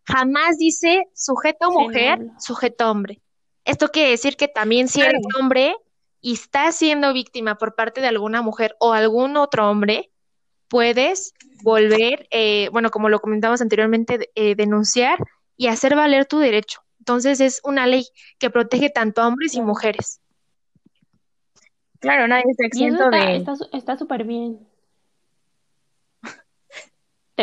Jamás 0.06 0.60
dice 0.60 1.08
sujeto 1.16 1.72
mujer, 1.72 2.20
sujeto 2.38 2.92
hombre. 2.92 3.20
Esto 3.66 3.90
quiere 3.90 4.12
decir 4.12 4.38
que 4.38 4.48
también 4.48 4.88
si 4.88 5.02
eres 5.02 5.22
hombre 5.40 5.76
y 6.20 6.34
estás 6.34 6.76
siendo 6.76 7.14
víctima 7.14 7.56
por 7.56 7.76
parte 7.76 8.02
de 8.02 8.08
alguna 8.08 8.42
mujer 8.42 8.76
o 8.80 8.94
algún 8.94 9.38
otro 9.38 9.70
hombre, 9.70 10.12
puedes 10.68 11.34
volver, 11.64 12.28
eh, 12.32 12.70
bueno, 12.72 12.90
como 12.90 13.10
lo 13.10 13.20
comentamos 13.20 13.62
anteriormente, 13.62 14.32
eh, 14.36 14.56
denunciar 14.56 15.20
y 15.58 15.68
hacer 15.68 15.96
valer 15.96 16.26
tu 16.26 16.40
derecho. 16.40 16.82
Entonces 17.00 17.40
es 17.40 17.62
una 17.64 17.88
ley 17.88 18.06
que 18.40 18.50
protege 18.50 18.90
tanto 18.90 19.22
a 19.22 19.28
hombres 19.28 19.54
y 19.56 19.62
mujeres. 19.62 20.22
Claro, 22.00 22.28
nadie 22.28 22.46
está 22.50 22.66
exento 22.66 23.10
de... 23.10 23.46
Está 23.74 23.98
súper 23.98 24.24
bien. 24.24 24.60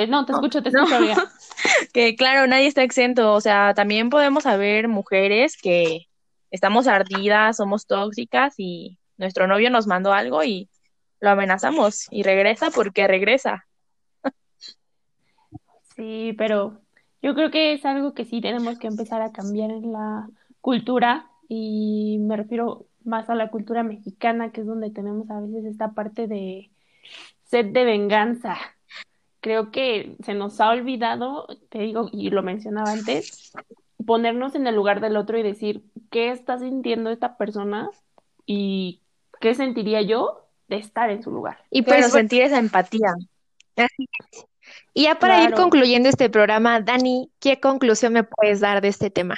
no, 0.08 0.24
te 0.26 0.32
escucho, 0.32 0.62
te 0.62 0.68
escucho, 0.68 0.96
Que 1.92 2.16
claro, 2.16 2.46
nadie 2.46 2.66
está 2.66 2.82
exento. 2.82 3.34
O 3.34 3.40
sea, 3.40 3.72
también 3.74 4.10
podemos 4.10 4.46
haber 4.46 4.88
mujeres 4.88 5.56
que 5.56 6.07
estamos 6.50 6.86
ardidas, 6.86 7.56
somos 7.56 7.86
tóxicas 7.86 8.54
y 8.58 8.98
nuestro 9.16 9.46
novio 9.46 9.70
nos 9.70 9.86
mandó 9.86 10.12
algo 10.12 10.44
y 10.44 10.68
lo 11.20 11.30
amenazamos 11.30 12.06
y 12.10 12.22
regresa 12.22 12.70
porque 12.70 13.06
regresa. 13.06 13.66
Sí, 15.96 16.34
pero 16.38 16.80
yo 17.22 17.34
creo 17.34 17.50
que 17.50 17.72
es 17.72 17.84
algo 17.84 18.14
que 18.14 18.24
sí 18.24 18.40
tenemos 18.40 18.78
que 18.78 18.86
empezar 18.86 19.20
a 19.20 19.32
cambiar 19.32 19.70
en 19.70 19.92
la 19.92 20.28
cultura 20.60 21.28
y 21.48 22.18
me 22.20 22.36
refiero 22.36 22.86
más 23.04 23.28
a 23.30 23.34
la 23.34 23.50
cultura 23.50 23.82
mexicana, 23.82 24.52
que 24.52 24.60
es 24.60 24.66
donde 24.66 24.90
tenemos 24.90 25.28
a 25.30 25.40
veces 25.40 25.64
esta 25.64 25.92
parte 25.92 26.28
de 26.28 26.70
sed 27.44 27.72
de 27.72 27.84
venganza. 27.84 28.56
Creo 29.40 29.70
que 29.70 30.16
se 30.24 30.34
nos 30.34 30.60
ha 30.60 30.70
olvidado, 30.70 31.46
te 31.70 31.80
digo, 31.80 32.08
y 32.12 32.30
lo 32.30 32.42
mencionaba 32.42 32.92
antes, 32.92 33.52
ponernos 34.06 34.54
en 34.54 34.66
el 34.66 34.74
lugar 34.74 35.00
del 35.00 35.16
otro 35.16 35.38
y 35.38 35.42
decir, 35.42 35.82
¿qué 36.10 36.30
está 36.30 36.58
sintiendo 36.58 37.10
esta 37.10 37.36
persona? 37.36 37.90
¿Y 38.46 39.00
qué 39.40 39.54
sentiría 39.54 40.02
yo 40.02 40.46
de 40.68 40.76
estar 40.76 41.10
en 41.10 41.22
su 41.22 41.30
lugar? 41.30 41.58
Y 41.70 41.82
pues 41.82 42.10
sentir 42.12 42.42
esa 42.42 42.58
empatía. 42.58 43.14
Y 44.94 45.04
ya 45.04 45.18
para 45.18 45.44
ir 45.44 45.52
concluyendo 45.52 46.08
este 46.08 46.28
programa, 46.28 46.80
Dani, 46.80 47.30
¿qué 47.40 47.60
conclusión 47.60 48.12
me 48.12 48.24
puedes 48.24 48.60
dar 48.60 48.80
de 48.80 48.88
este 48.88 49.10
tema? 49.10 49.36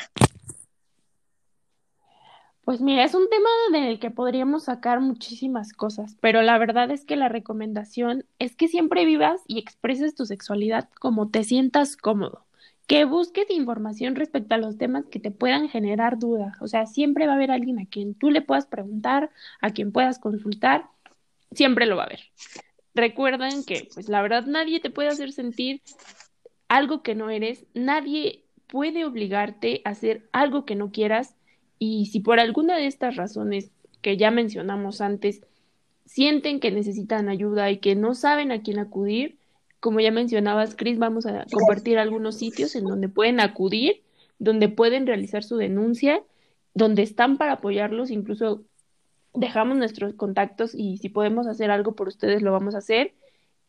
Pues 2.64 2.81
mira, 2.81 3.05
es 3.05 3.14
un 3.14 3.29
tema 3.29 3.49
del 3.73 3.99
que 3.99 4.11
podríamos 4.11 4.64
sacar 4.64 5.01
muchísimas 5.01 5.73
cosas, 5.73 6.16
pero 6.20 6.40
la 6.42 6.57
verdad 6.57 6.90
es 6.90 7.05
que 7.05 7.16
la 7.16 7.29
recomendación 7.29 8.25
es 8.38 8.55
que 8.55 8.68
siempre 8.68 9.05
vivas 9.05 9.40
y 9.49 9.59
expreses 9.59 10.14
tu 10.14 10.25
sexualidad 10.25 10.88
como 11.01 11.31
te 11.31 11.42
sientas 11.42 11.96
cómodo, 11.96 12.44
que 12.90 13.05
busques 13.05 13.48
información 13.50 14.16
respecto 14.16 14.57
a 14.57 14.59
los 14.59 14.76
temas 14.76 15.07
que 15.07 15.20
te 15.20 15.31
puedan 15.31 15.68
generar 15.68 16.18
dudas, 16.18 16.61
o 16.61 16.66
sea, 16.66 16.87
siempre 16.87 17.26
va 17.26 17.35
a 17.35 17.37
haber 17.37 17.53
alguien 17.53 17.79
a 17.79 17.87
quien 17.87 18.14
tú 18.14 18.33
le 18.33 18.42
puedas 18.42 18.66
preguntar, 18.66 19.31
a 19.61 19.70
quien 19.70 19.92
puedas 19.92 20.18
consultar, 20.18 20.87
siempre 21.53 21.87
lo 21.87 21.94
va 21.94 22.03
a 22.03 22.07
haber. 22.07 22.18
Recuerden 22.92 23.62
que, 23.62 23.87
pues 23.94 24.09
la 24.09 24.20
verdad, 24.22 24.44
nadie 24.46 24.81
te 24.81 24.90
puede 24.90 25.09
hacer 25.09 25.31
sentir 25.31 25.83
algo 26.66 27.05
que 27.05 27.14
no 27.14 27.31
eres, 27.31 27.64
nadie 27.74 28.42
puede 28.66 29.05
obligarte 29.05 29.83
a 29.85 29.90
hacer 29.90 30.29
algo 30.33 30.64
que 30.64 30.74
no 30.74 30.90
quieras. 30.90 31.37
Y 31.79 32.07
si 32.07 32.18
por 32.18 32.40
alguna 32.40 32.76
de 32.76 32.88
estas 32.88 33.14
razones 33.14 33.70
que 34.03 34.16
ya 34.16 34.33
mencionamos 34.33 35.00
antes 35.00 35.46
sienten 36.07 36.59
que 36.59 36.72
necesitan 36.72 37.29
ayuda 37.29 37.70
y 37.70 37.79
que 37.79 37.94
no 37.94 38.16
saben 38.16 38.50
a 38.50 38.62
quién 38.62 38.81
acudir, 38.81 39.38
como 39.81 40.01
ya 40.01 40.11
mencionabas, 40.12 40.75
Chris, 40.77 40.99
vamos 40.99 41.27
a 41.27 41.47
compartir 41.51 41.99
algunos 41.99 42.37
sitios 42.37 42.75
en 42.77 42.85
donde 42.85 43.09
pueden 43.09 43.40
acudir, 43.40 44.03
donde 44.38 44.69
pueden 44.69 45.07
realizar 45.07 45.43
su 45.43 45.57
denuncia, 45.57 46.23
donde 46.75 47.03
están 47.03 47.38
para 47.38 47.53
apoyarlos, 47.53 48.11
incluso 48.11 48.62
dejamos 49.35 49.77
nuestros 49.79 50.14
contactos 50.14 50.75
y 50.75 50.99
si 50.99 51.09
podemos 51.09 51.47
hacer 51.47 51.71
algo 51.71 51.95
por 51.95 52.09
ustedes 52.09 52.43
lo 52.43 52.53
vamos 52.53 52.75
a 52.75 52.79
hacer. 52.79 53.14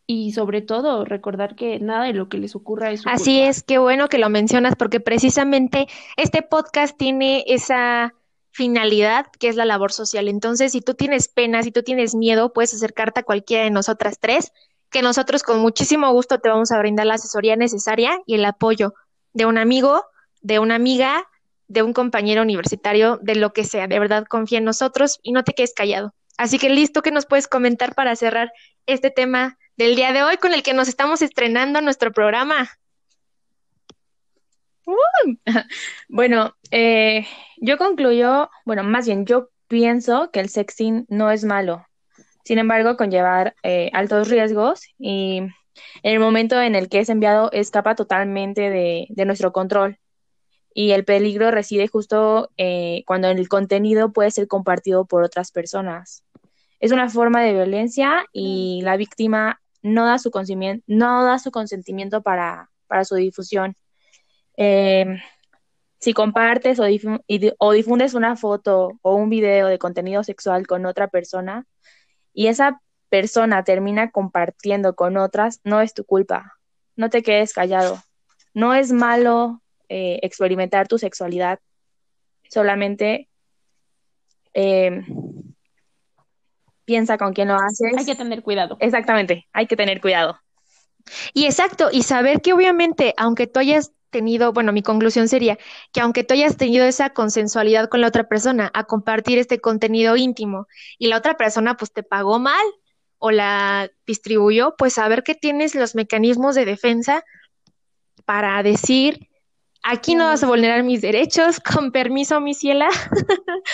Y 0.07 0.33
sobre 0.33 0.61
todo, 0.61 1.05
recordar 1.05 1.55
que 1.55 1.79
nada 1.79 2.05
de 2.05 2.13
lo 2.13 2.27
que 2.27 2.37
les 2.37 2.55
ocurra 2.55 2.91
es 2.91 3.01
su 3.01 3.09
Así 3.09 3.39
es, 3.39 3.63
qué 3.63 3.77
bueno 3.77 4.09
que 4.09 4.17
lo 4.17 4.29
mencionas, 4.29 4.75
porque 4.75 4.99
precisamente 4.99 5.87
este 6.17 6.41
podcast 6.41 6.97
tiene 6.97 7.45
esa 7.47 8.13
finalidad 8.49 9.27
que 9.39 9.47
es 9.47 9.55
la 9.55 9.63
labor 9.63 9.93
social. 9.93 10.27
Entonces, 10.27 10.73
si 10.73 10.81
tú 10.81 10.95
tienes 10.95 11.29
pena, 11.29 11.63
si 11.63 11.71
tú 11.71 11.83
tienes 11.83 12.13
miedo, 12.15 12.51
puedes 12.51 12.73
acercarte 12.73 13.21
a 13.21 13.23
cualquiera 13.23 13.63
de 13.63 13.69
nosotras 13.69 14.19
tres, 14.19 14.51
que 14.91 15.01
nosotros 15.01 15.41
con 15.41 15.59
muchísimo 15.59 16.11
gusto 16.11 16.39
te 16.39 16.49
vamos 16.49 16.71
a 16.71 16.77
brindar 16.77 17.07
la 17.07 17.15
asesoría 17.15 17.55
necesaria 17.55 18.19
y 18.25 18.35
el 18.35 18.45
apoyo 18.45 18.93
de 19.33 19.45
un 19.45 19.57
amigo, 19.57 20.05
de 20.41 20.59
una 20.59 20.75
amiga, 20.75 21.27
de 21.67 21.81
un 21.81 21.93
compañero 21.93 22.41
universitario, 22.41 23.17
de 23.21 23.35
lo 23.35 23.53
que 23.53 23.63
sea. 23.63 23.87
De 23.87 23.97
verdad, 23.97 24.25
confía 24.27 24.57
en 24.57 24.65
nosotros 24.65 25.19
y 25.23 25.31
no 25.31 25.43
te 25.43 25.53
quedes 25.53 25.73
callado. 25.73 26.13
Así 26.37 26.59
que 26.59 26.69
listo, 26.69 27.01
que 27.01 27.11
nos 27.11 27.25
puedes 27.25 27.47
comentar 27.47 27.95
para 27.95 28.15
cerrar 28.15 28.51
este 28.85 29.11
tema 29.11 29.57
del 29.77 29.95
día 29.95 30.11
de 30.11 30.23
hoy 30.23 30.37
con 30.37 30.53
el 30.53 30.63
que 30.63 30.73
nos 30.73 30.87
estamos 30.87 31.21
estrenando 31.21 31.81
nuestro 31.81 32.11
programa. 32.11 32.69
Bueno, 36.09 36.55
eh, 36.71 37.25
yo 37.57 37.77
concluyo, 37.77 38.49
bueno, 38.65 38.83
más 38.83 39.05
bien 39.05 39.25
yo 39.25 39.49
pienso 39.67 40.31
que 40.31 40.41
el 40.41 40.49
sexting 40.49 41.05
no 41.07 41.31
es 41.31 41.45
malo, 41.45 41.85
sin 42.43 42.59
embargo, 42.59 42.97
conllevar 42.97 43.55
eh, 43.63 43.89
altos 43.93 44.29
riesgos 44.29 44.81
y 44.97 45.41
en 46.03 46.13
el 46.13 46.19
momento 46.19 46.59
en 46.61 46.75
el 46.75 46.89
que 46.89 46.99
es 46.99 47.09
enviado 47.09 47.51
escapa 47.51 47.95
totalmente 47.95 48.69
de, 48.69 49.25
nuestro 49.25 49.51
control 49.51 49.97
y 50.73 50.91
el 50.91 51.05
peligro 51.05 51.51
reside 51.51 51.87
justo 51.87 52.49
eh, 52.57 53.03
cuando 53.05 53.29
el 53.29 53.47
contenido 53.49 54.11
puede 54.11 54.31
ser 54.31 54.47
compartido 54.47 55.05
por 55.05 55.23
otras 55.23 55.51
personas. 55.51 56.23
Es 56.79 56.91
una 56.91 57.09
forma 57.09 57.43
de 57.43 57.53
violencia 57.53 58.25
y 58.31 58.81
la 58.83 58.97
víctima 58.97 59.61
no 59.83 60.05
da 60.05 60.17
su 60.17 60.31
consentimiento, 60.31 60.83
no 60.87 61.23
da 61.23 61.39
su 61.39 61.51
consentimiento 61.51 62.21
para, 62.21 62.69
su 63.03 63.15
difusión. 63.15 63.75
Eh, 64.57 65.05
si 65.99 66.13
compartes 66.13 66.79
o, 66.79 66.85
o, 67.59 67.71
difundes 67.73 68.13
una 68.15 68.35
foto 68.35 68.93
o 69.01 69.15
un 69.15 69.29
video 69.29 69.67
de 69.67 69.77
contenido 69.77 70.23
sexual 70.23 70.65
con 70.65 70.85
otra 70.85 71.07
persona 71.09 71.65
y 72.33 72.47
esa 72.47 72.81
persona 73.09 73.63
termina 73.63 74.11
compartiendo 74.11 74.95
con 74.95 75.17
otras, 75.17 75.59
no 75.63 75.81
es 75.81 75.93
tu 75.93 76.05
culpa. 76.05 76.57
No 76.95 77.09
te 77.09 77.23
quedes 77.23 77.53
callado. 77.53 78.01
No 78.53 78.73
es 78.73 78.91
malo 78.91 79.61
eh, 79.89 80.19
experimentar 80.23 80.87
tu 80.87 80.97
sexualidad. 80.97 81.59
Solamente 82.49 83.27
eh, 84.53 85.03
piensa 86.85 87.17
con 87.17 87.33
quién 87.33 87.49
lo 87.49 87.55
haces. 87.55 87.93
Hay 87.97 88.05
que 88.05 88.15
tener 88.15 88.43
cuidado. 88.43 88.77
Exactamente, 88.79 89.47
hay 89.53 89.67
que 89.67 89.75
tener 89.75 90.01
cuidado. 90.01 90.39
Y 91.33 91.45
exacto, 91.45 91.89
y 91.91 92.03
saber 92.03 92.41
que 92.41 92.53
obviamente, 92.53 93.13
aunque 93.17 93.47
tú 93.47 93.59
hayas 93.59 93.91
tenido, 94.11 94.53
bueno, 94.53 94.71
mi 94.71 94.83
conclusión 94.83 95.27
sería 95.27 95.57
que 95.91 96.01
aunque 96.01 96.23
tú 96.23 96.35
hayas 96.35 96.57
tenido 96.57 96.85
esa 96.85 97.11
consensualidad 97.11 97.89
con 97.89 98.01
la 98.01 98.07
otra 98.07 98.27
persona 98.27 98.69
a 98.73 98.83
compartir 98.83 99.39
este 99.39 99.59
contenido 99.59 100.15
íntimo 100.17 100.67
y 100.99 101.07
la 101.07 101.17
otra 101.17 101.37
persona 101.37 101.77
pues 101.77 101.91
te 101.91 102.03
pagó 102.03 102.37
mal 102.37 102.63
o 103.17 103.31
la 103.31 103.91
distribuyó, 104.05 104.75
pues 104.77 104.93
saber 104.93 105.23
que 105.23 105.35
tienes 105.35 105.75
los 105.75 105.95
mecanismos 105.95 106.55
de 106.55 106.65
defensa 106.65 107.23
para 108.25 108.61
decir, 108.63 109.29
aquí 109.83 110.15
no 110.15 110.25
vas 110.25 110.43
a 110.43 110.47
vulnerar 110.47 110.83
mis 110.83 111.01
derechos, 111.01 111.59
con 111.59 111.91
permiso, 111.91 112.41
mi 112.41 112.53
ciela. 112.53 112.89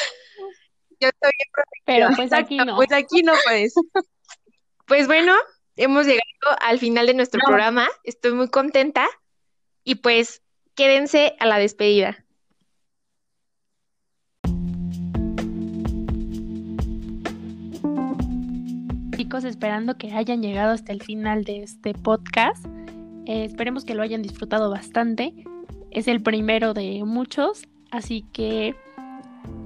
Yo 0.99 1.09
estoy 1.09 1.31
Pero 1.85 2.09
pues 2.15 2.33
aquí 2.33 2.57
no. 2.57 2.75
Pues 2.75 2.91
aquí 2.91 3.21
no 3.23 3.33
puedes. 3.45 3.73
Pues 4.85 5.05
bueno, 5.05 5.33
hemos 5.75 6.05
llegado 6.05 6.57
al 6.61 6.79
final 6.79 7.07
de 7.07 7.13
nuestro 7.13 7.41
programa. 7.45 7.89
Estoy 8.05 8.31
muy 8.31 8.47
contenta. 8.49 9.05
Y 9.87 9.95
pues 9.95 10.41
quédense 10.75 11.37
a 11.39 11.45
la 11.45 11.59
despedida. 11.59 12.25
Chicos, 19.15 19.45
esperando 19.45 19.97
que 19.97 20.11
hayan 20.11 20.41
llegado 20.41 20.73
hasta 20.73 20.91
el 20.91 21.01
final 21.01 21.45
de 21.45 21.63
este 21.63 21.93
podcast. 21.93 22.65
Eh, 23.27 23.45
esperemos 23.45 23.85
que 23.85 23.95
lo 23.95 24.01
hayan 24.03 24.23
disfrutado 24.23 24.69
bastante. 24.69 25.33
Es 25.91 26.09
el 26.09 26.21
primero 26.21 26.73
de 26.73 27.05
muchos, 27.05 27.63
así 27.89 28.25
que 28.33 28.75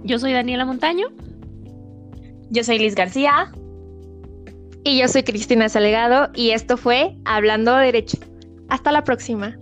yo 0.03 0.19
soy 0.19 0.33
Daniela 0.33 0.65
Montaño. 0.65 1.07
Yo 2.51 2.63
soy 2.63 2.77
Liz 2.77 2.93
García. 2.93 3.51
Y 4.83 4.99
yo 4.99 5.07
soy 5.07 5.23
Cristina 5.23 5.67
Salgado 5.67 6.29
y 6.35 6.51
esto 6.51 6.77
fue 6.77 7.17
Hablando 7.25 7.75
Derecho. 7.75 8.19
Hasta 8.69 8.91
la 8.91 9.03
próxima. 9.03 9.57